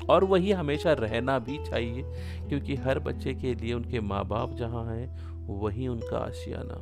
और 0.10 0.24
वही 0.24 0.52
हमेशा 0.52 0.94
रहना 0.94 1.40
भी 1.40 1.58
चाहिए, 1.66 2.04
क्योंकि 2.50 2.76
हर 2.76 3.00
बच्चे 3.00 3.34
के 3.34 3.54
लिए 3.56 3.74
उनके 3.74 4.00
माँ 4.00 4.26
बाप 4.26 4.54
जहाँ 4.54 4.86
हैं, 4.86 5.32
वही 5.48 5.88
उनका 5.88 6.18
आशियाना। 6.18 6.76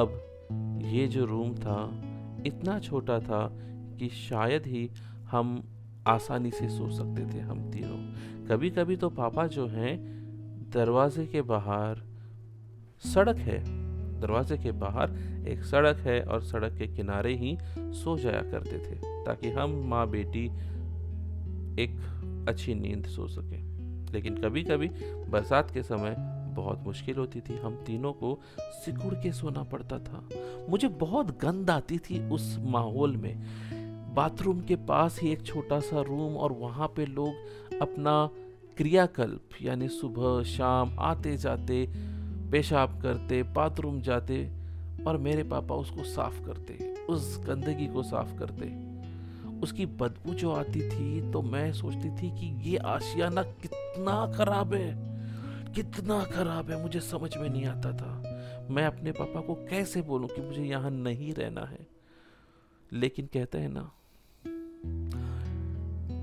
अब 0.00 0.80
ये 0.84 1.06
जो 1.06 1.24
रूम 1.24 1.54
था, 1.54 2.02
इतना 2.46 2.78
छोटा 2.78 3.20
था 3.20 3.58
कि 4.02 4.08
शायद 4.08 4.66
ही 4.66 4.90
हम 5.30 5.64
आसानी 6.06 6.50
से 6.50 6.68
सो 6.68 6.90
सकते 6.90 7.34
थे, 7.34 7.40
हम 7.40 7.70
तीनों। 7.70 8.14
कभी 8.46 8.70
कभी 8.70 8.96
तो 8.96 9.10
पापा 9.10 9.46
जो 9.46 9.66
हैं, 9.66 9.98
दरवाजे 10.74 11.26
के 11.26 11.42
बाहर 11.42 12.02
सड़क 12.98 13.36
है। 13.36 13.58
दरवाजे 14.20 14.58
के 14.58 14.72
बाहर 14.72 15.10
एक 15.48 15.64
सड़क 15.64 15.96
है 15.96 16.22
और 16.22 16.42
सड़क 16.42 16.78
के 16.78 16.86
किनारे 16.86 17.36
ही 17.36 17.58
सो 17.78 18.18
जाया 18.18 18.42
करते 18.42 18.78
थे, 18.78 19.24
ताकि 19.24 19.50
हम 19.50 19.70
माँ 19.70 20.10
बेटी 20.10 20.46
एक 21.82 21.98
अच्छी 22.48 22.74
नींद 22.74 23.06
सो 23.06 23.28
सके। 23.28 23.72
लेकिन 24.12 24.36
कभी 24.36 24.62
कभी 24.62 24.88
बरसात 25.28 25.70
के 25.70 25.82
समय 25.82 26.16
बहुत 26.54 26.84
मुश्किल 26.86 27.16
होती 27.16 27.40
थी। 27.40 27.56
हम 27.56 27.74
तीनों 27.74 28.12
को 28.12 28.40
सिकुड़ 28.60 29.14
के 29.14 29.32
सोना 29.32 29.62
पड़ता 29.62 29.98
था। 29.98 30.28
मुझे 30.70 30.88
बहुत 30.88 31.38
गंद 31.40 31.70
आती 31.70 31.98
थी 31.98 32.28
उस 32.28 32.58
माहौल 32.60 33.16
में। 33.16 33.42
बाथरूम 34.14 34.60
के 34.60 34.76
पास 34.76 35.18
ही 35.20 35.30
एक 35.32 35.42
छोटा 35.42 35.78
सा 35.80 36.00
रूम 36.00 36.36
और 36.36 36.52
वहाँ 36.52 36.88
पे 36.88 37.06
लोग 37.06 37.78
अपना 37.80 38.30
क्रियाकल्प, 38.76 39.62
यानी 39.62 39.88
सुबह, 39.88 40.42
शाम 40.44 40.96
आते 41.00 41.36
जाते 41.36 41.86
पेशाब 42.52 43.00
करते, 43.02 43.42
बाथरूम 43.42 44.00
जाते 44.00 44.50
और 45.06 45.16
मेरे 45.16 45.42
पापा 45.42 45.74
उसको 45.74 46.04
साफ़ 46.04 46.44
करते, 46.44 46.94
उस 47.08 47.38
गंदगी 47.46 47.86
को 47.86 48.02
साफ़ 48.02 48.38
करते। 48.38 48.70
उसकी 49.60 49.86
बदबू 49.86 50.34
जो 50.34 50.52
आती 50.52 50.80
थी 50.80 51.30
तो 51.32 51.42
मैं 51.42 51.72
सोचती 51.72 52.10
थी 52.10 52.30
कि 52.30 52.70
ये 52.70 52.76
आशियाना 52.76 53.42
कितना 53.42 54.32
खराब 54.32 54.74
है, 54.74 54.92
कितना 55.72 56.22
खराब 56.24 56.70
है, 56.70 56.82
मुझे 56.82 57.00
समझ 57.00 57.36
में 57.36 57.48
नहीं 57.48 57.64
आता 57.66 57.92
था। 57.92 58.66
मैं 58.70 58.84
अपने 58.84 59.12
पापा 59.12 59.40
को 59.40 59.54
कैसे 59.70 60.02
बोलूँ 60.02 60.28
कि 60.28 60.40
मुझे 60.40 60.62
यहाँ 60.62 60.90
नहीं 60.90 61.32
रहना 61.34 61.64
है? 61.64 61.86
लेकिन 62.92 63.26
कहते 63.26 63.58
हैं 63.58 63.68
ना 63.68 63.90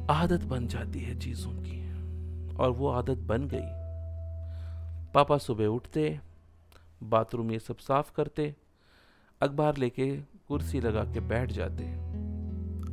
आदत 0.09 0.43
बन 0.43 0.67
जाती 0.67 0.99
है 0.99 1.19
चीज़ों 1.19 1.51
की, 1.51 1.79
और 2.55 2.71
वो 2.71 2.87
आदत 2.87 3.17
बन 3.17 3.47
गई। 3.47 3.79
पापा 5.13 5.37
सुबह 5.37 5.65
उठते, 5.65 6.19
बाथरूम 7.03 7.51
ये 7.51 7.59
सब 7.59 7.77
साफ़ 7.77 8.11
करते, 8.15 8.55
अखबार 9.41 9.77
लेके 9.77 10.17
कुर्सी 10.17 10.81
लगा 10.81 11.03
के 11.03 11.19
बैठ 11.19 11.51
जाते। 11.51 11.83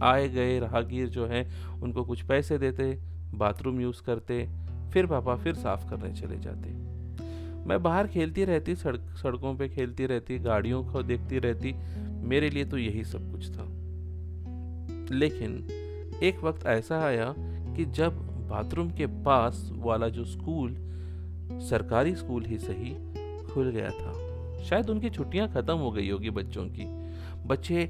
आए 0.03 0.29
गए 0.29 0.59
राहगीर 0.59 1.09
जो 1.09 1.27
हैं, 1.27 1.67
उनको 1.81 2.05
कुछ 2.05 2.23
पैसे 2.23 2.59
देते, 2.59 2.99
बाथरूम 3.35 3.81
यूज़ 3.81 4.03
करते, 4.03 4.49
फिर 4.93 5.07
पापा 5.07 5.37
फिर 5.37 5.55
साफ़ 5.55 5.91
करने 5.91 6.13
चले 6.13 6.39
जाते। 6.39 6.69
मैं 7.69 7.83
बाहर 7.83 8.07
खेलती 8.07 8.45
रहती, 8.45 8.77
सड़क, 8.77 9.01
सड़कों 9.01 9.57
पे 9.57 9.69
खेलती 9.69 10.07
रहती, 10.07 10.39
गाड़ियों 10.39 10.85
को 10.85 11.03
देखती 11.03 11.39
रहती, 11.39 11.75
मेरे 12.27 12.51
लिए 12.51 12.65
तो 12.65 12.79
यही 12.79 13.05
सब 13.05 13.33
कुछ 13.33 13.51
था। 13.51 13.76
लेकिन 15.11 15.69
एक 16.23 16.41
वक्त 16.45 16.67
ऐसा 16.67 17.01
आया 17.01 17.35
कि 17.77 17.85
जब 17.85 18.13
बाथरूम 18.49 18.91
के 18.91 19.07
पास 19.07 19.71
वाला 19.73 20.09
जो 20.09 20.25
स्कूल, 20.25 20.77
सरकारी 21.53 22.15
स्कूल 22.15 22.45
ही 22.45 22.59
सही, 22.59 22.95
खुल 23.47 23.71
गया 23.71 23.91
था। 23.91 24.27
शायद 24.63 24.91
उनकी 24.91 25.11
छुट्टियाँ 25.11 25.49
खत्म 25.49 25.75
हो 25.75 25.91
गई 25.91 26.11
होगी 26.11 26.31
बच्चों 26.31 26.67
की। 26.67 26.85
बच्चे 27.49 27.87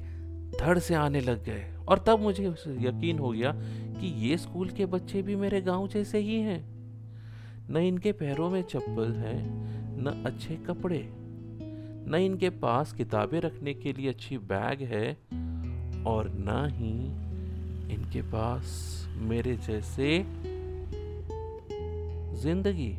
धड़ 0.61 0.79
से 0.79 0.93
आने 0.93 1.21
लग 1.21 1.43
गए 1.43 1.75
और 1.87 2.03
तब 2.07 2.19
मुझे 2.19 2.47
यकीन 2.67 3.19
हो 3.19 3.29
गया 3.29 3.51
कि 3.99 4.29
ये 4.29 4.37
स्कूल 4.37 4.69
के 4.69 4.85
बच्चे 4.85 5.21
भी 5.21 5.35
मेरे 5.35 5.61
गाँव 5.61 5.87
जैसे 5.87 6.17
ही 6.17 6.39
हैं। 6.39 6.77
न 7.69 7.77
इनके 7.77 8.11
पैरों 8.11 8.49
में 8.49 8.61
चप्पल 8.61 9.11
है, 9.11 9.49
न 10.01 10.23
अच्छे 10.25 10.55
कपड़े। 10.55 11.09
न 12.09 12.15
इनके 12.15 12.49
पास 12.49 12.93
किताबें 12.93 13.41
रखने 13.41 13.73
के 13.73 13.93
लिए 13.93 14.09
अच्छी 14.09 14.37
बैग 14.37 14.81
है 14.81 15.17
और 16.07 16.29
ना 16.39 16.65
ही 16.67 16.93
इनके 17.93 18.21
पास 18.21 18.65
मेरे 19.21 19.55
जैसे 19.57 20.23
ज़िंदगी। 22.41 22.93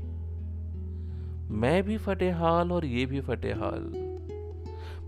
मैं 1.54 1.82
भी 1.82 1.96
फटे 1.98 2.30
हाल 2.30 2.72
और 2.72 2.84
ये 2.84 3.06
भी 3.06 3.20
फटे 3.20 3.52
हाल 3.52 3.92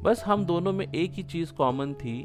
बस 0.02 0.22
हम 0.26 0.44
दोनों 0.44 0.72
में 0.72 0.86
एक 0.86 1.12
ही 1.12 1.22
चीज़ 1.22 1.52
कॉमन 1.52 1.92
थी 1.94 2.18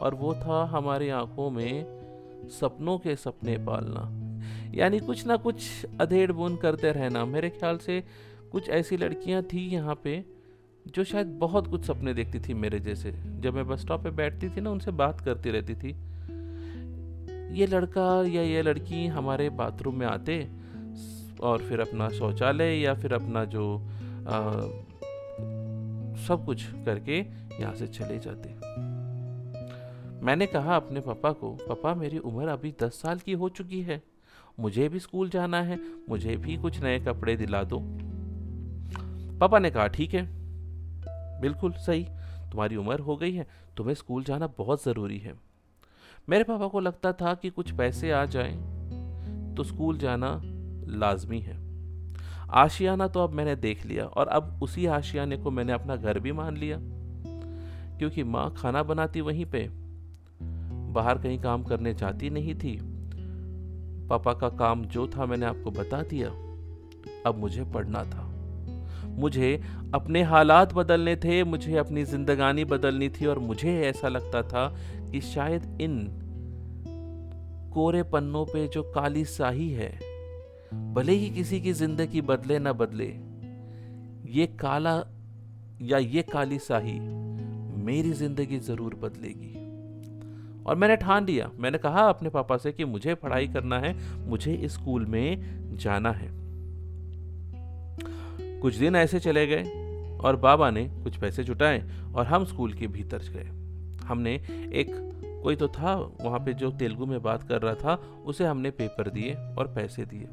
और 0.00 0.14
वो 0.14 0.34
था 0.34 0.64
हमारी 0.64 1.08
आँखों 1.08 1.50
में 1.50 2.48
सपनों 2.50 2.98
के 2.98 3.16
सपने 3.16 3.56
पालना। 3.58 4.08
यानी 4.74 4.98
कुछ 4.98 5.26
ना 5.26 5.36
कुछ 5.36 5.86
अधेड़ 6.00 6.32
बुन 6.32 6.56
करते 6.56 6.92
रहना। 6.92 7.24
मेरे 7.24 7.50
ख्याल 7.50 7.78
से 7.78 8.02
कुछ 8.52 8.68
ऐसी 8.68 8.96
लड़कियाँ 8.96 9.42
थी 9.42 9.66
यहाँ 9.68 10.00
पे 10.04 10.24
जो 10.94 11.04
शायद 11.04 11.26
बहुत 11.26 11.66
कुछ 11.66 11.84
सपने 11.84 12.14
देखती 12.14 12.40
थी 12.40 12.54
मेरे 12.54 12.80
जैसे। 12.80 13.12
जब 13.26 13.54
मैं 13.54 13.68
बस 13.68 13.80
स्टॉप 13.80 14.02
पे 14.04 14.10
बैठती 14.10 14.48
थी 14.48 14.60
ना 14.60 14.70
उनसे 14.70 14.90
बात 14.90 15.20
करती 15.20 15.50
रहती 15.50 15.74
थी। 15.74 15.90
ये 17.58 17.66
लड़का 17.66 18.22
या 18.28 18.42
ये 18.42 18.62
लड़की 18.62 19.06
हमारे 19.06 19.50
बाथरूम 19.50 19.94
में 19.94 20.06
आते 20.06 20.50
और 21.40 21.58
फिर 21.58 21.80
अपना 21.80 22.08
शौचालय 22.08 22.76
या 22.76 22.94
फिर 22.94 23.12
अपना 23.12 23.44
जो 23.44 23.78
आ, 24.20 24.50
सब 26.20 26.42
कुछ 26.46 26.66
करके 26.84 27.18
यहाँ 27.60 27.74
से 27.74 27.86
चले 27.86 28.18
जाते। 28.18 28.48
मैंने 30.26 30.46
कहा 30.46 30.76
अपने 30.76 31.00
पापा 31.00 31.32
को 31.32 31.50
पापा 31.50 31.94
मेरी 31.94 32.18
उम्र 32.18 32.48
अभी 32.48 32.74
दस 32.82 33.00
साल 33.02 33.18
की 33.18 33.32
हो 33.32 33.48
चुकी 33.48 33.82
है। 33.82 34.02
मुझे 34.60 34.88
भी 34.88 34.98
स्कूल 34.98 35.28
जाना 35.28 35.62
है 35.62 35.78
मुझे 36.08 36.36
भी 36.36 36.56
कुछ 36.56 36.82
नए 36.82 37.00
कपड़े 37.00 37.36
दिला 37.36 37.62
दो। 37.62 37.80
पापा 39.38 39.58
ने 39.58 39.70
कहा 39.70 39.86
ठीक 39.86 40.14
है। 40.14 40.39
बिल्कुल 41.40 41.72
सही। 41.72 42.04
तुम्हारी 42.50 42.76
उम्र 42.76 42.98
हो 42.98 43.16
गई 43.16 43.34
है, 43.34 43.46
तुम्हें 43.76 43.94
स्कूल 43.94 44.24
जाना 44.24 44.46
बहुत 44.46 44.84
ज़रूरी 44.84 45.18
है। 45.18 45.34
मेरे 46.28 46.44
पापा 46.44 46.68
को 46.68 46.80
लगता 46.80 47.12
था 47.12 47.34
कि 47.34 47.50
कुछ 47.50 47.70
पैसे 47.70 48.10
आ 48.10 48.24
जाएँ 48.24 48.80
तो 49.54 49.64
स्कूल 49.64 49.98
जाना 49.98 50.40
लाजमी 50.86 51.40
है। 51.40 51.70
आशियाना 52.50 53.08
तो 53.08 53.20
अब 53.20 53.30
मैंने 53.30 53.56
देख 53.56 53.86
लिया 53.86 54.04
और 54.04 54.28
अब 54.28 54.60
उसी 54.62 54.86
आशियाने 54.86 55.36
को 55.36 55.50
मैंने 55.50 55.72
अपना 55.72 55.96
घर 55.96 56.18
भी 56.18 56.32
मान 56.32 56.56
लिया। 56.56 56.78
क्योंकि 57.98 58.22
माँ 58.24 58.54
खाना 58.56 58.82
बनाती 58.82 59.20
वहीं 59.20 59.46
पे, 59.46 59.70
बाहर 60.92 61.18
कहीं 61.18 61.38
काम 61.38 61.62
करने 61.62 61.94
जाती 61.94 62.30
नहीं 62.30 62.54
थी। 62.54 62.80
पापा 64.08 64.34
का 64.34 64.48
काम 64.48 64.84
जो 64.84 65.08
था 65.08 65.26
मैंने 65.26 65.46
आपको 65.46 65.70
बता 65.70 66.02
दिया, 66.02 66.28
अब 67.26 67.34
मुझे 67.36 67.64
पढ़ना 67.64 68.04
था। 68.04 68.29
मुझे 69.20 69.56
अपने 69.94 70.22
हालात 70.22 70.72
बदलने 70.74 71.16
थे, 71.16 71.42
मुझे 71.44 71.76
अपनी 71.76 72.04
जिंदगानी 72.04 72.64
बदलनी 72.64 73.08
थी 73.08 73.26
और 73.26 73.38
मुझे 73.38 73.80
ऐसा 73.80 74.08
लगता 74.08 74.42
था 74.42 74.66
कि 75.12 75.20
शायद 75.20 75.78
इन 75.80 75.98
कोरे 77.74 78.02
पन्नों 78.02 78.44
पे 78.46 78.66
जो 78.68 78.82
काली 78.82 79.24
साही 79.24 79.70
है, 79.70 79.90
भले 80.94 81.12
ही 81.12 81.30
किसी 81.30 81.60
की 81.60 81.72
ज़िंदगी 81.72 82.20
बदले 82.20 82.58
ना 82.58 82.72
बदले, 82.72 83.06
ये 84.32 84.46
काला 84.60 84.96
या 85.82 85.98
ये 85.98 86.22
काली 86.22 86.58
साही 86.58 86.98
मेरी 87.84 88.12
ज़िंदगी 88.12 88.58
ज़रूर 88.58 88.94
बदलेगी। 88.94 89.54
और 90.66 90.76
मैंने 90.76 90.96
ठान 90.96 91.24
लिया, 91.26 91.50
मैंने 91.58 91.78
कहा 91.78 92.08
अपने 92.08 92.28
पापा 92.28 92.56
से 92.56 92.72
कि 92.72 92.84
मुझे 92.84 93.14
पढ़ाई 93.14 93.48
करना 93.48 93.78
है, 93.78 93.94
मुझे 94.28 94.60
स्कूल 94.68 95.06
में 95.06 95.76
जाना 95.76 96.10
है। 96.10 96.39
कुछ 98.62 98.74
दिन 98.74 98.96
ऐसे 98.96 99.20
चले 99.20 99.46
गए 99.46 99.62
और 100.24 100.36
बाबा 100.36 100.70
ने 100.70 100.84
कुछ 100.84 101.16
पैसे 101.16 101.44
जुटाए 101.44 101.90
और 102.14 102.26
हम 102.26 102.44
स्कूल 102.44 102.72
के 102.72 102.86
भीतर 102.86 103.18
गए। 103.18 103.48
हमने 104.06 104.34
एक, 104.74 105.10
कोई 105.42 105.56
तो 105.56 105.68
था 105.68 106.16
वहाँ 106.20 106.38
पे 106.38 106.54
जो 106.54 106.70
तेलुगु 106.70 107.06
में 107.06 107.22
बात 107.22 107.42
कर 107.42 107.62
रहा 107.62 107.74
था, 107.74 108.22
उसे 108.26 108.44
हमने 108.44 108.70
पेपर 108.70 109.10
दिए 109.10 109.34
और 109.34 109.72
पैसे 109.74 110.04
दिए। 110.04 110.28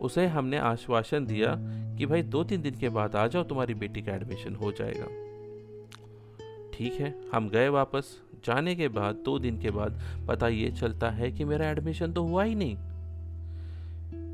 उसे 0.00 0.26
हमने 0.26 0.58
आश्वासन 0.58 1.26
दिया 1.26 1.56
कि 1.96 2.06
भाई 2.06 2.22
दो 2.22 2.44
तीन 2.44 2.62
दिन 2.62 2.74
के 2.74 2.88
बाद 2.88 3.16
आ 3.16 3.26
जाओ, 3.26 3.42
तुम्हारी 3.42 3.74
बेटी 3.74 4.02
का 4.02 4.12
एडमिशन 4.12 4.54
हो 4.54 4.72
जाएगा। 4.72 5.06
ठीक 6.74 6.92
है, 6.92 7.14
हम 7.34 7.48
गए 7.48 7.68
वापस। 7.68 8.20
जाने 8.44 8.74
के 8.74 8.88
बाद, 8.88 9.14
दो 9.14 9.38
दिन 9.38 9.58
के 9.58 9.70
बाद 9.70 10.00
पता 10.28 10.48
ये 10.48 10.70
चलता 10.70 11.10
है 11.10 11.32
कि 11.32 11.44
मेरा 11.44 11.68
एडमिशन 11.68 12.12
तो 12.12 12.22
हुआ 12.22 12.44
ही 12.44 12.54
नहीं। 12.54 12.76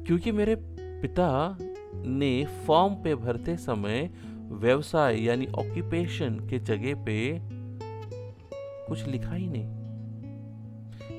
क्योंकि 0.04 0.32
मेरे 0.32 0.56
पिता 1.02 1.58
ने 1.94 2.44
फॉर्म 2.44 2.94
पे 2.94 3.14
भरते 3.14 3.56
समय 3.56 4.10
व्यवसाय 4.52 5.20
यानी 5.20 5.46
ऑक्यूपेशन 5.46 6.48
के 6.48 6.58
जगह 6.58 7.04
पे 7.04 7.40
कुछ 8.88 9.06
लिखा 9.06 9.34
ही 9.34 9.46
नहीं। 9.48 9.78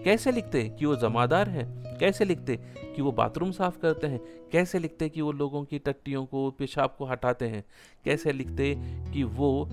कैसे 0.04 0.32
लिखते 0.32 0.70
कि 0.70 0.86
वो 0.86 0.96
जमादार 0.96 1.50
है? 1.50 1.84
कैसे 1.98 2.26
लिखते 2.26 2.56
कि 2.96 3.02
वो 3.02 3.12
बाथरूम 3.12 3.52
साफ़ 3.52 3.80
करते 3.80 4.08
हैं? 4.08 4.22
कैसे 4.52 4.80
लिखते 4.80 5.10
कि 5.10 5.22
वो 5.22 5.32
लोगों 5.32 5.64
की 5.64 5.80
टट्टियों 5.80 6.26
को, 6.26 6.52
पेशाब 6.52 6.96
को 6.98 7.06
हटाते 7.06 7.48
हैं? 7.48 7.64
कैसे 8.06 8.32
लिखते 8.32 8.76
कि 9.14 9.24
वो 9.24 9.70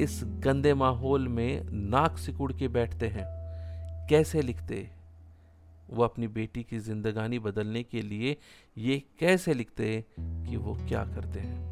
इस 0.00 0.20
गंदे 0.24 0.74
माहौल 0.74 1.28
में 1.28 1.62
नाक 1.64 2.18
सिकुड़ 2.18 2.52
के 2.52 2.68
बैठते 2.68 3.06
हैं? 3.06 3.24
कैसे 4.08 4.42
लिखते 4.42 4.90
वो 5.92 6.04
अपनी 6.04 6.28
बेटी 6.28 6.62
की 6.62 6.78
जिंदगानी 6.78 7.38
बदलने 7.38 7.82
के 7.82 8.02
लिए 8.02 8.36
ये 8.78 9.02
कैसे 9.18 9.54
लिखते 9.54 9.96
हैं 9.96 10.50
कि 10.50 10.56
वो 10.56 10.74
क्या 10.88 11.04
करते 11.04 11.40
हैं? 11.40 11.70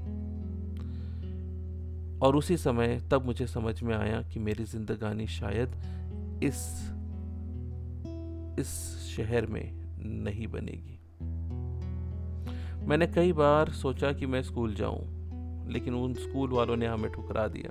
और 2.21 2.37
उसी 2.37 2.57
समय 2.57 3.09
तब 3.11 3.25
मुझे 3.25 3.47
समझ 3.47 3.83
में 3.83 3.97
आया 3.97 4.23
कि 4.23 4.39
मेरी 4.39 4.65
जिंदगानी 4.65 5.27
शायद 5.27 5.69
इस 6.43 6.89
इस 8.59 8.99
शहर 9.17 9.47
में 9.47 9.73
नहीं 10.05 10.47
बनेगी। 10.47 11.01
मैंने 12.87 13.07
कई 13.07 13.33
बार 13.33 13.71
सोचा 13.71 14.13
कि 14.13 14.27
मैं 14.27 14.43
स्कूल 14.43 14.75
जाऊँ, 14.75 15.01
लेकिन 15.71 15.95
उन 15.95 16.15
स्कूल 16.15 16.51
वालों 16.51 16.77
ने 16.77 16.87
हमें 16.87 17.13
ठुकरा 17.13 17.49
दिया। 17.49 17.71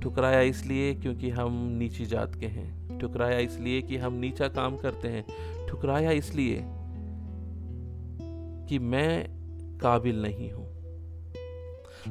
ठुकराया 0.00 0.40
इसलिए 0.40 0.94
क्योंकि 0.94 1.30
हम 1.30 1.68
नीची 1.68 2.06
जात 2.06 2.34
के 2.34 2.46
हैं। 2.46 2.81
ठुकराया 3.02 3.38
इसलिए 3.38 3.82
कि 3.82 3.96
हम 3.96 4.12
नीचा 4.14 4.48
काम 4.48 4.76
करते 4.76 5.08
हैं। 5.08 5.24
ठुकराया 5.68 6.10
इसलिए 6.10 6.64
कि 8.68 8.78
मैं 8.78 9.26
काबिल 9.78 10.22
नहीं 10.22 10.52
हूँ। 10.52 10.68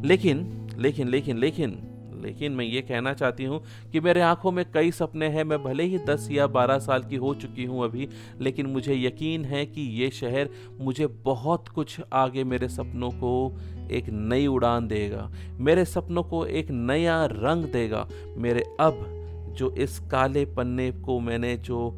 लेकिन 0.06 0.68
लेकिन 0.78 1.08
लेकिन 1.08 1.38
लेकिन 1.38 1.88
लेकिन 2.24 2.52
मैं 2.52 2.66
ये 2.66 2.82
कहना 2.82 3.14
चाहती 3.14 3.44
हूँ 3.44 3.64
कि 3.92 4.00
मेरे 4.00 4.22
आँखों 4.22 4.52
में 4.52 4.64
कई 4.74 4.92
सपने 4.92 5.28
हैं। 5.28 5.44
मैं 5.44 5.64
भले 5.64 5.84
ही 5.84 5.98
दस 5.98 6.28
या 6.32 6.48
बारह 6.48 6.80
साल 6.80 7.04
की 7.04 7.16
हो 7.16 7.34
चुकी 7.36 7.66
हूँ 7.66 7.84
अभी, 7.84 8.08
लेकिन 8.42 8.66
मुझे 8.66 8.96
यकीन 8.96 9.46
है 9.46 9.66
कि 9.66 9.82
ये 9.82 10.10
शहर 10.10 10.50
मुझे 10.82 11.08
बहुत 11.08 11.68
कुछ 11.68 12.02
आगे 12.14 12.44
मेरे 12.44 12.68
सपनों 12.70 13.10
को 13.10 13.60
एक 13.92 14.10
नई 14.10 14.48
उड़ान 14.48 14.88
देगा। 14.88 15.32
मेरे 15.60 15.86
सपनों 15.86 16.24
को 16.24 16.46
एक 16.46 16.72
नया 16.72 17.26
रंग 17.26 17.66
देगा। 17.66 18.08
मेरे 18.38 18.64
अब 18.80 19.18
जो 19.52 19.72
इस 19.72 20.00
काले 20.00 20.46
पन्ने 20.46 20.92
को 20.92 21.20
मैंने 21.20 21.58
जो 21.58 21.90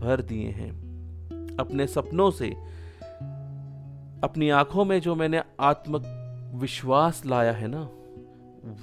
भर 0.00 0.22
दिए 0.22 0.50
हैं, 0.50 0.70
अपने 1.56 1.86
सपनों 1.86 2.30
से, 2.30 2.48
अपनी 4.24 4.50
आँखों 4.50 4.84
में 4.84 5.00
जो 5.00 5.14
मैंने 5.14 5.42
आत्मविश्वास 5.60 7.22
लाया 7.26 7.52
है 7.52 7.68
ना, 7.68 7.88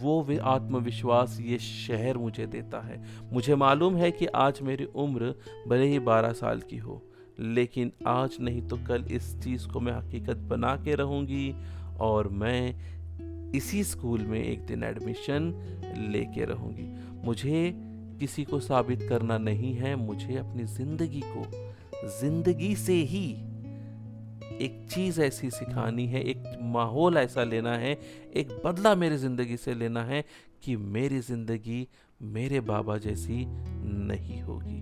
वो 0.01 0.21
वे 0.23 0.37
आत्मविश्वास 0.37 1.37
ये 1.41 1.57
शहर 1.57 2.17
मुझे 2.17 2.45
देता 2.45 2.79
है। 2.81 3.03
मुझे 3.33 3.55
मालूम 3.55 3.95
है 3.95 4.11
कि 4.11 4.25
आज 4.25 4.61
मेरी 4.61 4.85
उम्र 4.85 5.33
भले 5.67 5.87
ही 5.87 5.99
बारह 5.99 6.31
साल 6.33 6.59
की 6.59 6.77
हो, 6.77 7.01
लेकिन 7.39 7.91
आज 8.07 8.37
नहीं 8.41 8.61
तो 8.61 8.77
कल 8.87 9.05
इस 9.11 9.39
चीज़ 9.43 9.67
को 9.67 9.79
मैं 9.79 9.93
हकीकत 9.93 10.37
बना 10.37 10.75
के 10.75 10.95
रहूँगी 10.95 11.55
और 11.99 12.27
मैं 12.27 13.51
इसी 13.51 13.83
स्कूल 13.83 14.21
में 14.21 14.43
एक 14.43 14.65
दिन 14.65 14.83
एडमिशन 14.83 15.53
लेके 16.11 16.45
रहूँगी। 16.45 16.87
मुझे 17.25 17.73
किसी 18.19 18.43
को 18.43 18.59
साबित 18.59 19.05
करना 19.09 19.37
नहीं 19.37 19.73
है, 19.73 19.95
मुझे 19.95 20.37
अपनी 20.37 20.63
ज़िंदगी 20.65 21.21
को, 21.25 21.45
ज़िंदगी 22.19 22.75
से 22.75 22.93
ही 22.93 23.27
एक 24.61 24.87
चीज़ 24.91 25.21
ऐसी 25.21 25.49
सिखानी 25.49 26.05
है, 26.07 26.21
एक 26.21 26.43
माहौल 26.63 27.17
ऐसा 27.17 27.43
लेना 27.43 27.73
है, 27.73 27.97
एक 28.35 28.61
बदला 28.65 28.93
मेरी 28.95 29.17
ज़िंदगी 29.17 29.57
से 29.57 29.73
लेना 29.73 30.03
है 30.03 30.23
कि 30.63 30.75
मेरी 30.75 31.19
ज़िंदगी 31.19 31.87
मेरे 32.21 32.59
बाबा 32.61 32.97
जैसी 32.97 33.45
नहीं 34.07 34.41
होगी। 34.41 34.81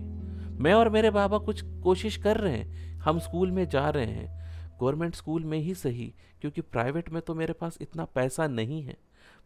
मैं 0.62 0.72
और 0.74 0.88
मेरे 0.88 1.10
बाबा 1.10 1.38
कुछ 1.38 1.62
कोशिश 1.82 2.16
कर 2.16 2.36
रहे 2.36 2.56
हैं, 2.56 2.98
हम 2.98 3.18
स्कूल 3.18 3.50
में 3.50 3.68
जा 3.68 3.88
रहे 3.88 4.06
हैं, 4.06 4.28
गवर्नमेंट 4.80 5.14
स्कूल 5.14 5.44
में 5.44 5.58
ही 5.58 5.74
सही, 5.74 6.12
क्योंकि 6.40 6.60
प्राइवेट 6.60 7.10
में 7.10 7.20
तो 7.22 7.34
मेरे 7.34 7.52
पास 7.52 7.78
इतना 7.80 8.04
पैसा 8.04 8.46
नहीं 8.46 8.82
है, 8.82 8.96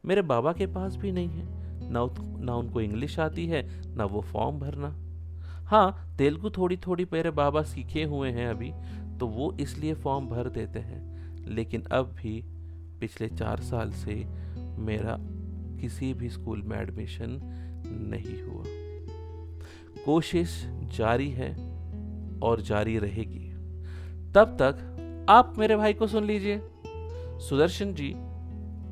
मेरे 0.04 0.22
बाबा 0.22 0.52
के 0.52 0.66
पास 0.66 0.96
भी 0.96 1.12
नहीं 1.12 1.28
है 1.28 1.69
ना 1.90 2.08
ना 2.38 2.54
उनको 2.54 2.80
इंग्लिश 2.80 3.18
आती 3.18 3.46
है, 3.46 3.82
ना 3.96 4.04
वो 4.04 4.20
फॉर्म 4.20 4.58
भरना। 4.58 4.96
हाँ 5.64 6.16
तेलुगु 6.18 6.50
थोड़ी 6.50 6.76
थोड़ी 6.76 7.06
मेरे 7.12 7.30
बाबा 7.30 7.62
सीखे 7.62 8.04
हुए 8.04 8.30
हैं 8.30 8.48
अभी 8.48 8.72
तो 9.18 9.26
वो 9.26 9.56
इसलिए 9.60 9.94
फॉर्म 9.94 10.26
भर 10.26 10.48
देते 10.48 10.78
हैं। 10.78 11.10
लेकिन 11.46 11.82
अब 11.82 12.06
भी, 12.06 12.44
पिछले 13.00 13.28
चार 13.28 13.60
साल 13.60 13.90
से 13.90 14.26
मेरा 14.78 15.16
किसी 15.80 16.14
भी 16.14 16.30
स्कूल 16.30 16.62
में 16.62 16.78
एडमिशन 16.78 17.40
नहीं 17.86 18.42
हुआ। 18.42 18.64
कोशिश 20.04 20.66
जारी 20.68 21.30
है 21.30 21.50
और 22.42 22.60
जारी 22.60 22.98
रहेगी। 22.98 23.50
तब 24.32 24.56
तक 24.62 24.96
आप 25.28 25.54
मेरे 25.58 25.76
भाई 25.76 25.92
को 25.92 26.06
सुन 26.06 26.24
लीजिए। 26.24 26.60
सुदर्शन 27.40 27.94
जी 27.94 28.14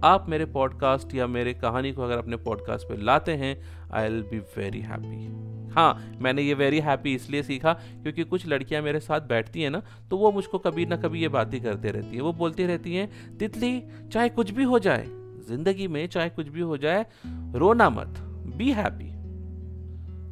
आप 0.04 0.26
मेरे 0.28 0.44
पॉडकास्ट 0.44 1.14
या 1.14 1.26
मेरे 1.26 1.54
कहानी 1.54 1.92
को 1.92 2.02
अगर 2.02 2.18
अपने 2.18 2.36
पॉडकास्ट 2.36 2.88
पे 2.88 2.96
लाते 2.96 3.32
हैं 3.32 3.62
I 3.92 4.08
will 4.08 4.22
be 4.22 4.38
very 4.38 4.80
happy 4.80 5.48
हाँ 5.74 6.18
मैंने 6.20 6.42
ये 6.42 6.54
वेरी 6.54 6.80
हैप्पी 6.80 7.14
इसलिए 7.14 7.42
सीखा 7.42 7.72
क्योंकि 7.72 8.24
कुछ 8.24 8.46
लड़कियाँ 8.46 8.82
मेरे 8.82 9.00
साथ 9.00 9.20
बैठती 9.20 9.62
हैं 9.62 9.70
ना 9.70 9.82
तो 10.10 10.18
वो 10.18 10.32
मुझको 10.32 10.58
कभी 10.58 10.86
ना 10.86 10.96
कभी 10.96 11.20
ये 11.20 11.28
बातें 11.28 11.60
करते 11.62 11.90
रहती 11.90 12.16
है। 12.16 12.22
वो 12.22 12.32
बोलती 12.32 12.66
रहती 12.66 12.94
हैं, 12.94 13.36
तितली, 13.38 13.82
चाहे 14.12 14.28
कुछ 14.28 14.50
भी 14.50 14.64
हो 14.64 14.78
जाए, 14.78 15.04
ज़िंदगी 15.48 15.88
में 15.88 16.06
चाहे 16.06 16.28
कुछ 16.28 16.48
भी 16.48 16.60
हो 16.60 16.76
जाए, 16.76 17.06
रोना 17.54 17.90
मत 17.90 18.14
बी 18.56 18.72
हैप्पी 18.72 19.10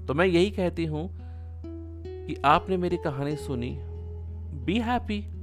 तो 0.07 0.15
मैं 0.15 0.27
यही 0.27 0.51
कहती 0.51 0.85
हूँ 0.85 1.11
कि 2.27 2.43
आपने 2.45 2.77
मेरी 2.77 2.97
कहानी 2.97 3.37
सुनी 3.37 3.79
बी 4.65 4.79
हैप्पी 4.79 5.36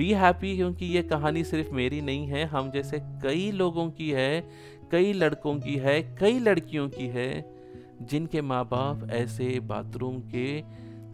बी 0.00 0.12
हैप्पी 0.12 0.56
क्योंकि 0.56 0.86
ये 0.86 1.02
कहानी 1.02 1.44
सिर्फ़ 1.44 1.70
मेरी 1.70 2.00
नहीं 2.00 2.26
है, 2.26 2.44
हम 2.44 2.70
जैसे 2.70 2.98
कई 2.98 3.50
लोगों 3.50 3.90
की 3.90 4.10
है, 4.10 4.50
कई 4.92 5.12
लड़कों 5.12 5.54
की 5.60 5.76
है, 5.76 6.16
कई 6.16 6.38
लड़कियों 6.38 6.88
की 6.88 7.06
है, 7.06 7.56
जिनके 8.02 8.42
माँ 8.42 8.64
बाप 8.64 9.10
ऐसे 9.10 9.60
बाथरूम 9.60 10.20
के 10.20 10.62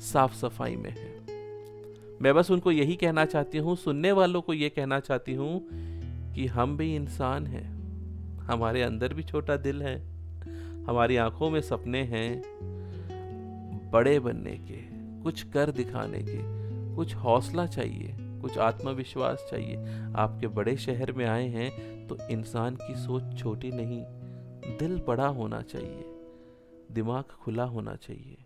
साफ़ 0.01 0.35
सफ़ाई 0.35 0.77
में 0.77 0.91
हैं। 0.91 1.27
मैं 2.23 2.35
बस 2.35 2.51
उनको 2.51 2.73
यही 2.73 2.97
कहना 2.97 3.25
चाहती 3.25 3.59
हूँ, 3.59 3.77
सुनने 3.77 4.13
वालों 4.13 4.41
को 4.41 4.55
ये 4.55 4.69
कहना 4.69 5.01
चाहती 5.01 5.35
हूँ 5.35 5.69
कि 6.35 6.47
हम 6.47 6.77
भी 6.77 6.97
इंसान 6.97 7.47
हैं। 7.47 7.69
हमारे 8.39 8.83
अंदर 8.83 9.15
भी 9.15 9.23
छोटा 9.23 9.57
दिल 9.57 9.83
है, 9.83 9.97
हमारी 10.85 11.17
आँखों 11.17 11.51
में 11.51 11.61
सपने 11.61 12.03
हैं, 12.03 12.43
बड़े 13.91 14.21
बनने 14.21 14.55
के, 14.71 14.79
कुछ 15.23 15.43
कर 15.43 15.71
दिखाने 15.71 16.19
के, 16.19 16.39
कुछ 16.97 17.15
हौसला 17.15 17.67
चाहिए। 17.67 18.26
कुछ 18.47 18.59
आत्मविश्वास 18.59 19.47
चाहिए। 19.51 19.77
आपके 20.17 20.47
बड़े 20.49 20.77
शहर 20.77 21.13
में 21.13 21.25
आए 21.27 21.47
हैं 21.49 22.07
तो 22.09 22.17
इंसान 22.31 22.77
की 22.77 22.95
सोच 22.95 23.39
छोटी 23.39 23.71
नहीं, 23.71 24.03
दिल 24.79 25.01
बड़ा 25.07 25.27
होना 25.27 25.61
चाहिए, 25.63 26.05
दिमाग 26.93 27.25
खुला 27.41 27.65
होना 27.65 27.95
चाहिए। 27.97 28.37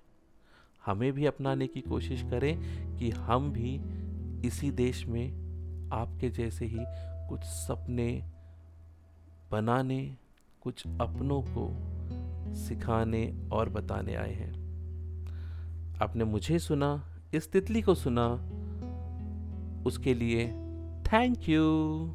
हमें 0.87 1.13
भी 1.13 1.27
अपनाने 1.27 1.67
की 1.67 1.81
कोशिश 1.81 2.23
करें 2.23 2.97
कि 2.99 3.11
हम 3.11 3.51
भी 3.53 3.75
इसी 4.47 4.71
देश 4.71 5.05
में 5.07 5.91
आपके 5.93 6.31
जैसे 6.31 6.67
ही 6.67 6.85
कुछ 7.29 7.41
सपने 7.41 8.09
बनाने, 9.53 10.17
कुछ 10.63 10.87
अपनों 11.01 11.43
को 11.49 11.69
सिखाने 12.55 13.25
और 13.53 13.69
बताने 13.69 14.15
आए 14.15 14.33
हैं। 14.33 14.53
आपने 16.03 16.25
मुझे 16.25 16.59
सुना, 16.59 17.05
इस 17.35 17.53
तितली 17.53 17.83
को 17.83 17.95
सुना 17.95 18.27
उसके 19.87 20.15
लिए 20.15 20.47
थैंक 21.13 21.49
यू 21.49 22.15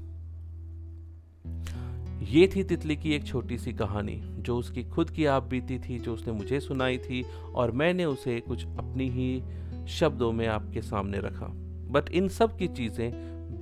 ये 2.22 2.50
थी 2.56 2.64
तितली 2.64 2.96
की 2.96 3.14
एक 3.14 3.26
छोटी 3.28 3.58
सी 3.58 3.74
कहानी, 3.74 4.22
जो 4.38 4.58
उसकी 4.58 4.84
खुद 4.84 5.10
की 5.10 5.26
आप 5.26 5.44
बीती 5.44 5.80
थी, 5.80 6.00
जो 6.00 6.14
उसने 6.14 6.34
मुझे 6.34 6.60
सुनाई 6.60 6.98
थी, 6.98 7.24
और 7.56 7.72
मैंने 7.72 8.06
उसे 8.06 8.40
कुछ 8.40 8.66
अपनी 8.66 9.10
ही 9.10 9.44
शब्दों 9.88 10.32
में 10.32 10.48
आपके 10.48 10.82
सामने 10.82 11.20
रखा। 11.20 11.48
बट 11.92 12.10
इन 12.10 12.28
सब 12.28 12.58
की 12.58 12.68
चीज़ें 12.68 13.12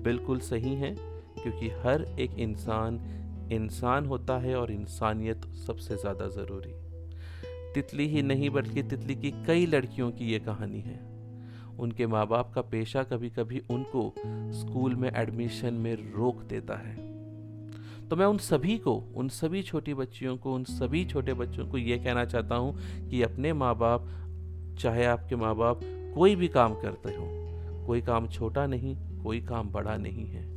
बिल्कुल 0.03 0.39
सही 0.39 0.75
हैं, 0.75 0.95
क्योंकि 1.43 1.69
हर 1.69 2.05
एक 2.19 2.39
इंसान 2.39 2.99
इंसान 3.51 4.05
होता 4.05 4.37
है 4.37 4.55
और 4.55 4.71
इंसानियत 4.71 5.45
सबसे 5.67 5.95
ज़्यादा 5.95 6.27
ज़रूरी। 6.27 6.73
तितली 7.73 8.07
ही 8.07 8.21
नहीं, 8.21 8.49
बल्कि 8.49 8.83
तितली 8.83 9.15
की 9.15 9.31
कई 9.47 9.65
लड़कियों 9.65 10.11
की 10.11 10.25
ये 10.25 10.39
कहानी 10.39 10.79
है। 10.79 11.12
उनके 11.79 12.07
माँ 12.07 12.25
बाप 12.27 12.51
का 12.53 12.61
पेशा 12.61 13.03
कभी 13.03 13.29
कभी 13.29 13.61
उनको 13.69 14.13
स्कूल 14.53 14.95
में 14.95 15.11
एडमिशन 15.15 15.73
में 15.73 15.95
रोक 16.15 16.43
देता 16.43 16.75
है। 16.75 16.95
तो 18.09 18.15
मैं 18.15 18.25
उन 18.25 18.37
सभी 18.37 18.77
को, 18.77 18.93
उन 19.15 19.29
सभी 19.29 19.61
छोटी 19.63 19.93
बच्चियों 19.93 20.37
को, 20.37 20.53
उन 20.53 20.63
सभी 20.63 21.05
छोटे 21.05 21.33
बच्चों 21.33 21.67
को 21.67 21.77
ये 21.77 21.97
कहना 21.97 22.25
चाहता 22.25 22.55
हूँ 22.55 23.09
कि 23.09 23.21
अपने 23.21 23.53
माँ 23.53 23.75
बाप 23.75 24.07
चाहे 24.79 25.05
आपके 25.05 25.35
माँ 25.35 25.55
बाप 25.55 25.79
कोई 26.15 26.35
भी 26.35 26.47
काम 26.47 26.73
करते 26.73 27.09
हो, 27.09 27.27
कोई 27.87 28.01
काम 28.01 28.27
छोटा 28.27 28.65
नहीं, 28.67 28.95
कोई 29.23 29.41
काम 29.41 29.69
बड़ा 29.69 29.97
नहीं 29.97 30.25
है। 30.25 30.51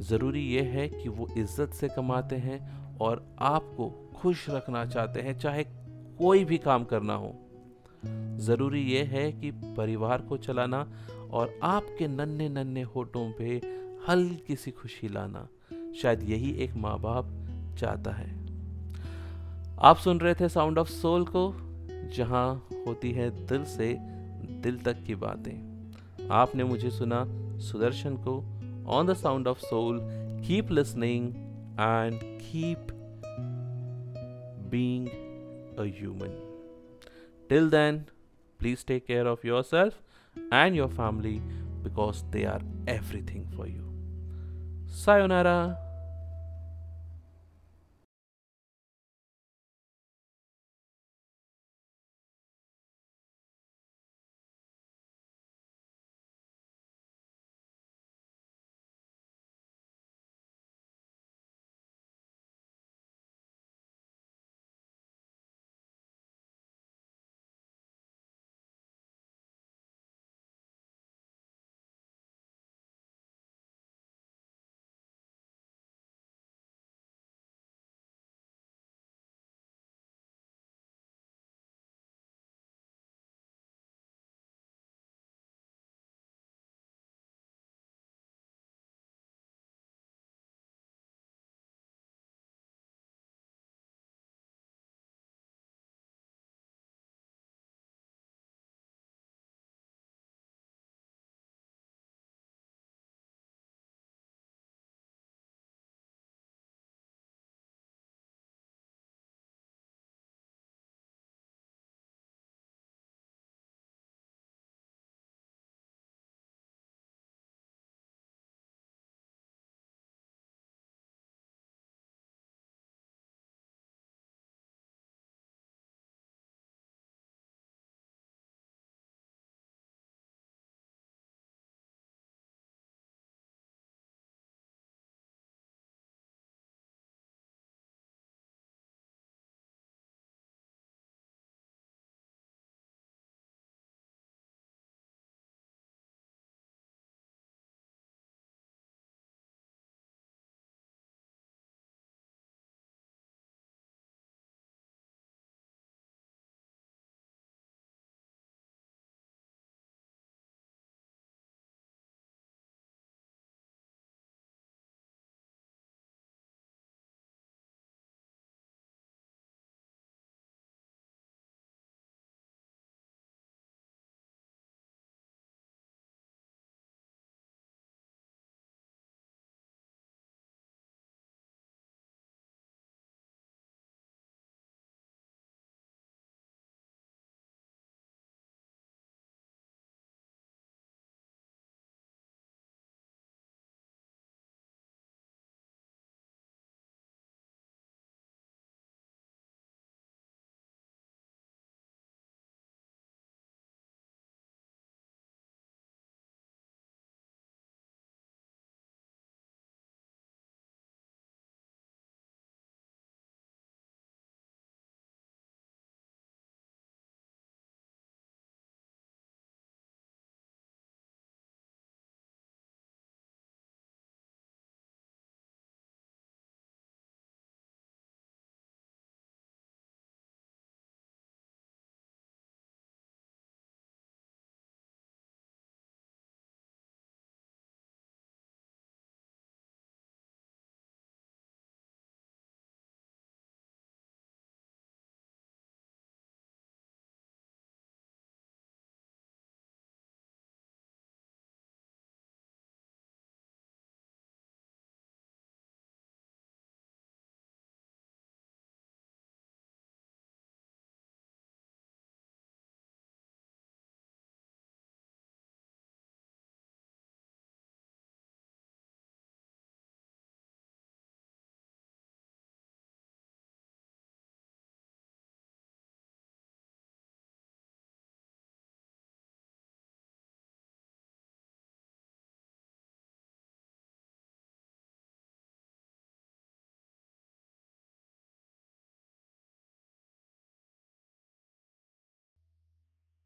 ज़रूरी 0.00 0.42
यह 0.46 0.64
है 0.64 0.88
कि 0.88 1.08
वो 1.08 1.28
इज़्ज़त 1.36 1.72
से 1.72 1.88
कमाते 1.88 2.36
हैं 2.36 2.60
और 2.98 3.24
आपको 3.38 3.88
खुश 4.16 4.48
रखना 4.50 4.84
चाहते 4.86 5.20
हैं, 5.20 5.38
चाहे 5.38 5.64
कोई 6.18 6.44
भी 6.44 6.58
काम 6.58 6.84
करना 6.84 7.14
हो। 7.14 7.34
ज़रूरी 8.38 8.80
यह 8.80 9.08
है 9.08 9.32
कि 9.32 9.50
परिवार 9.50 10.22
को 10.22 10.36
चलाना 10.36 10.92
और 11.30 11.60
आपके 11.62 12.08
नन्हे 12.08 12.48
नन्हे 12.48 12.82
होठों 12.82 13.32
पे 13.32 13.60
हल्की 14.08 14.56
सी 14.56 14.70
खुशी 14.70 15.08
लाना। 15.08 15.48
शायद 16.02 16.22
यही 16.22 16.50
एक 16.50 16.74
माँ 16.74 16.98
बाप 17.00 17.26
चाहता 17.78 18.10
है। 18.10 18.46
आप 19.78 19.96
सुन 19.96 20.20
रहे 20.20 20.34
थे 20.34 20.48
साउंड 20.48 20.78
ऑफ़ 20.78 20.88
सोल 20.88 21.24
को, 21.24 21.54
जहाँ 22.16 22.68
होती 22.86 23.12
है 23.12 23.46
दिल 23.46 23.64
से 23.64 23.98
दिल 24.50 24.78
तक 24.78 25.04
की 25.04 25.14
बातें। 25.14 25.70
आपने 26.30 26.64
मुझे 26.64 26.90
सुना 26.90 27.24
सुदर्शन 27.58 28.16
को 28.16 28.44
on 28.86 29.06
the 29.06 29.14
Sound 29.14 29.48
of 29.48 29.58
Soul 29.58 30.00
keep 30.46 30.70
listening 30.70 31.28
and 31.80 32.20
keep 32.22 32.86
being 34.70 35.08
a 35.78 35.98
human 36.00 36.49
Till 37.50 37.68
then, 37.68 38.06
please 38.60 38.84
take 38.84 39.08
care 39.08 39.26
of 39.26 39.42
yourself 39.42 39.94
and 40.52 40.76
your 40.76 40.88
family 40.88 41.42
because 41.82 42.22
they 42.30 42.44
are 42.44 42.60
everything 42.86 43.48
for 43.56 43.66
you. 43.66 43.84
Sayonara. 44.86 45.76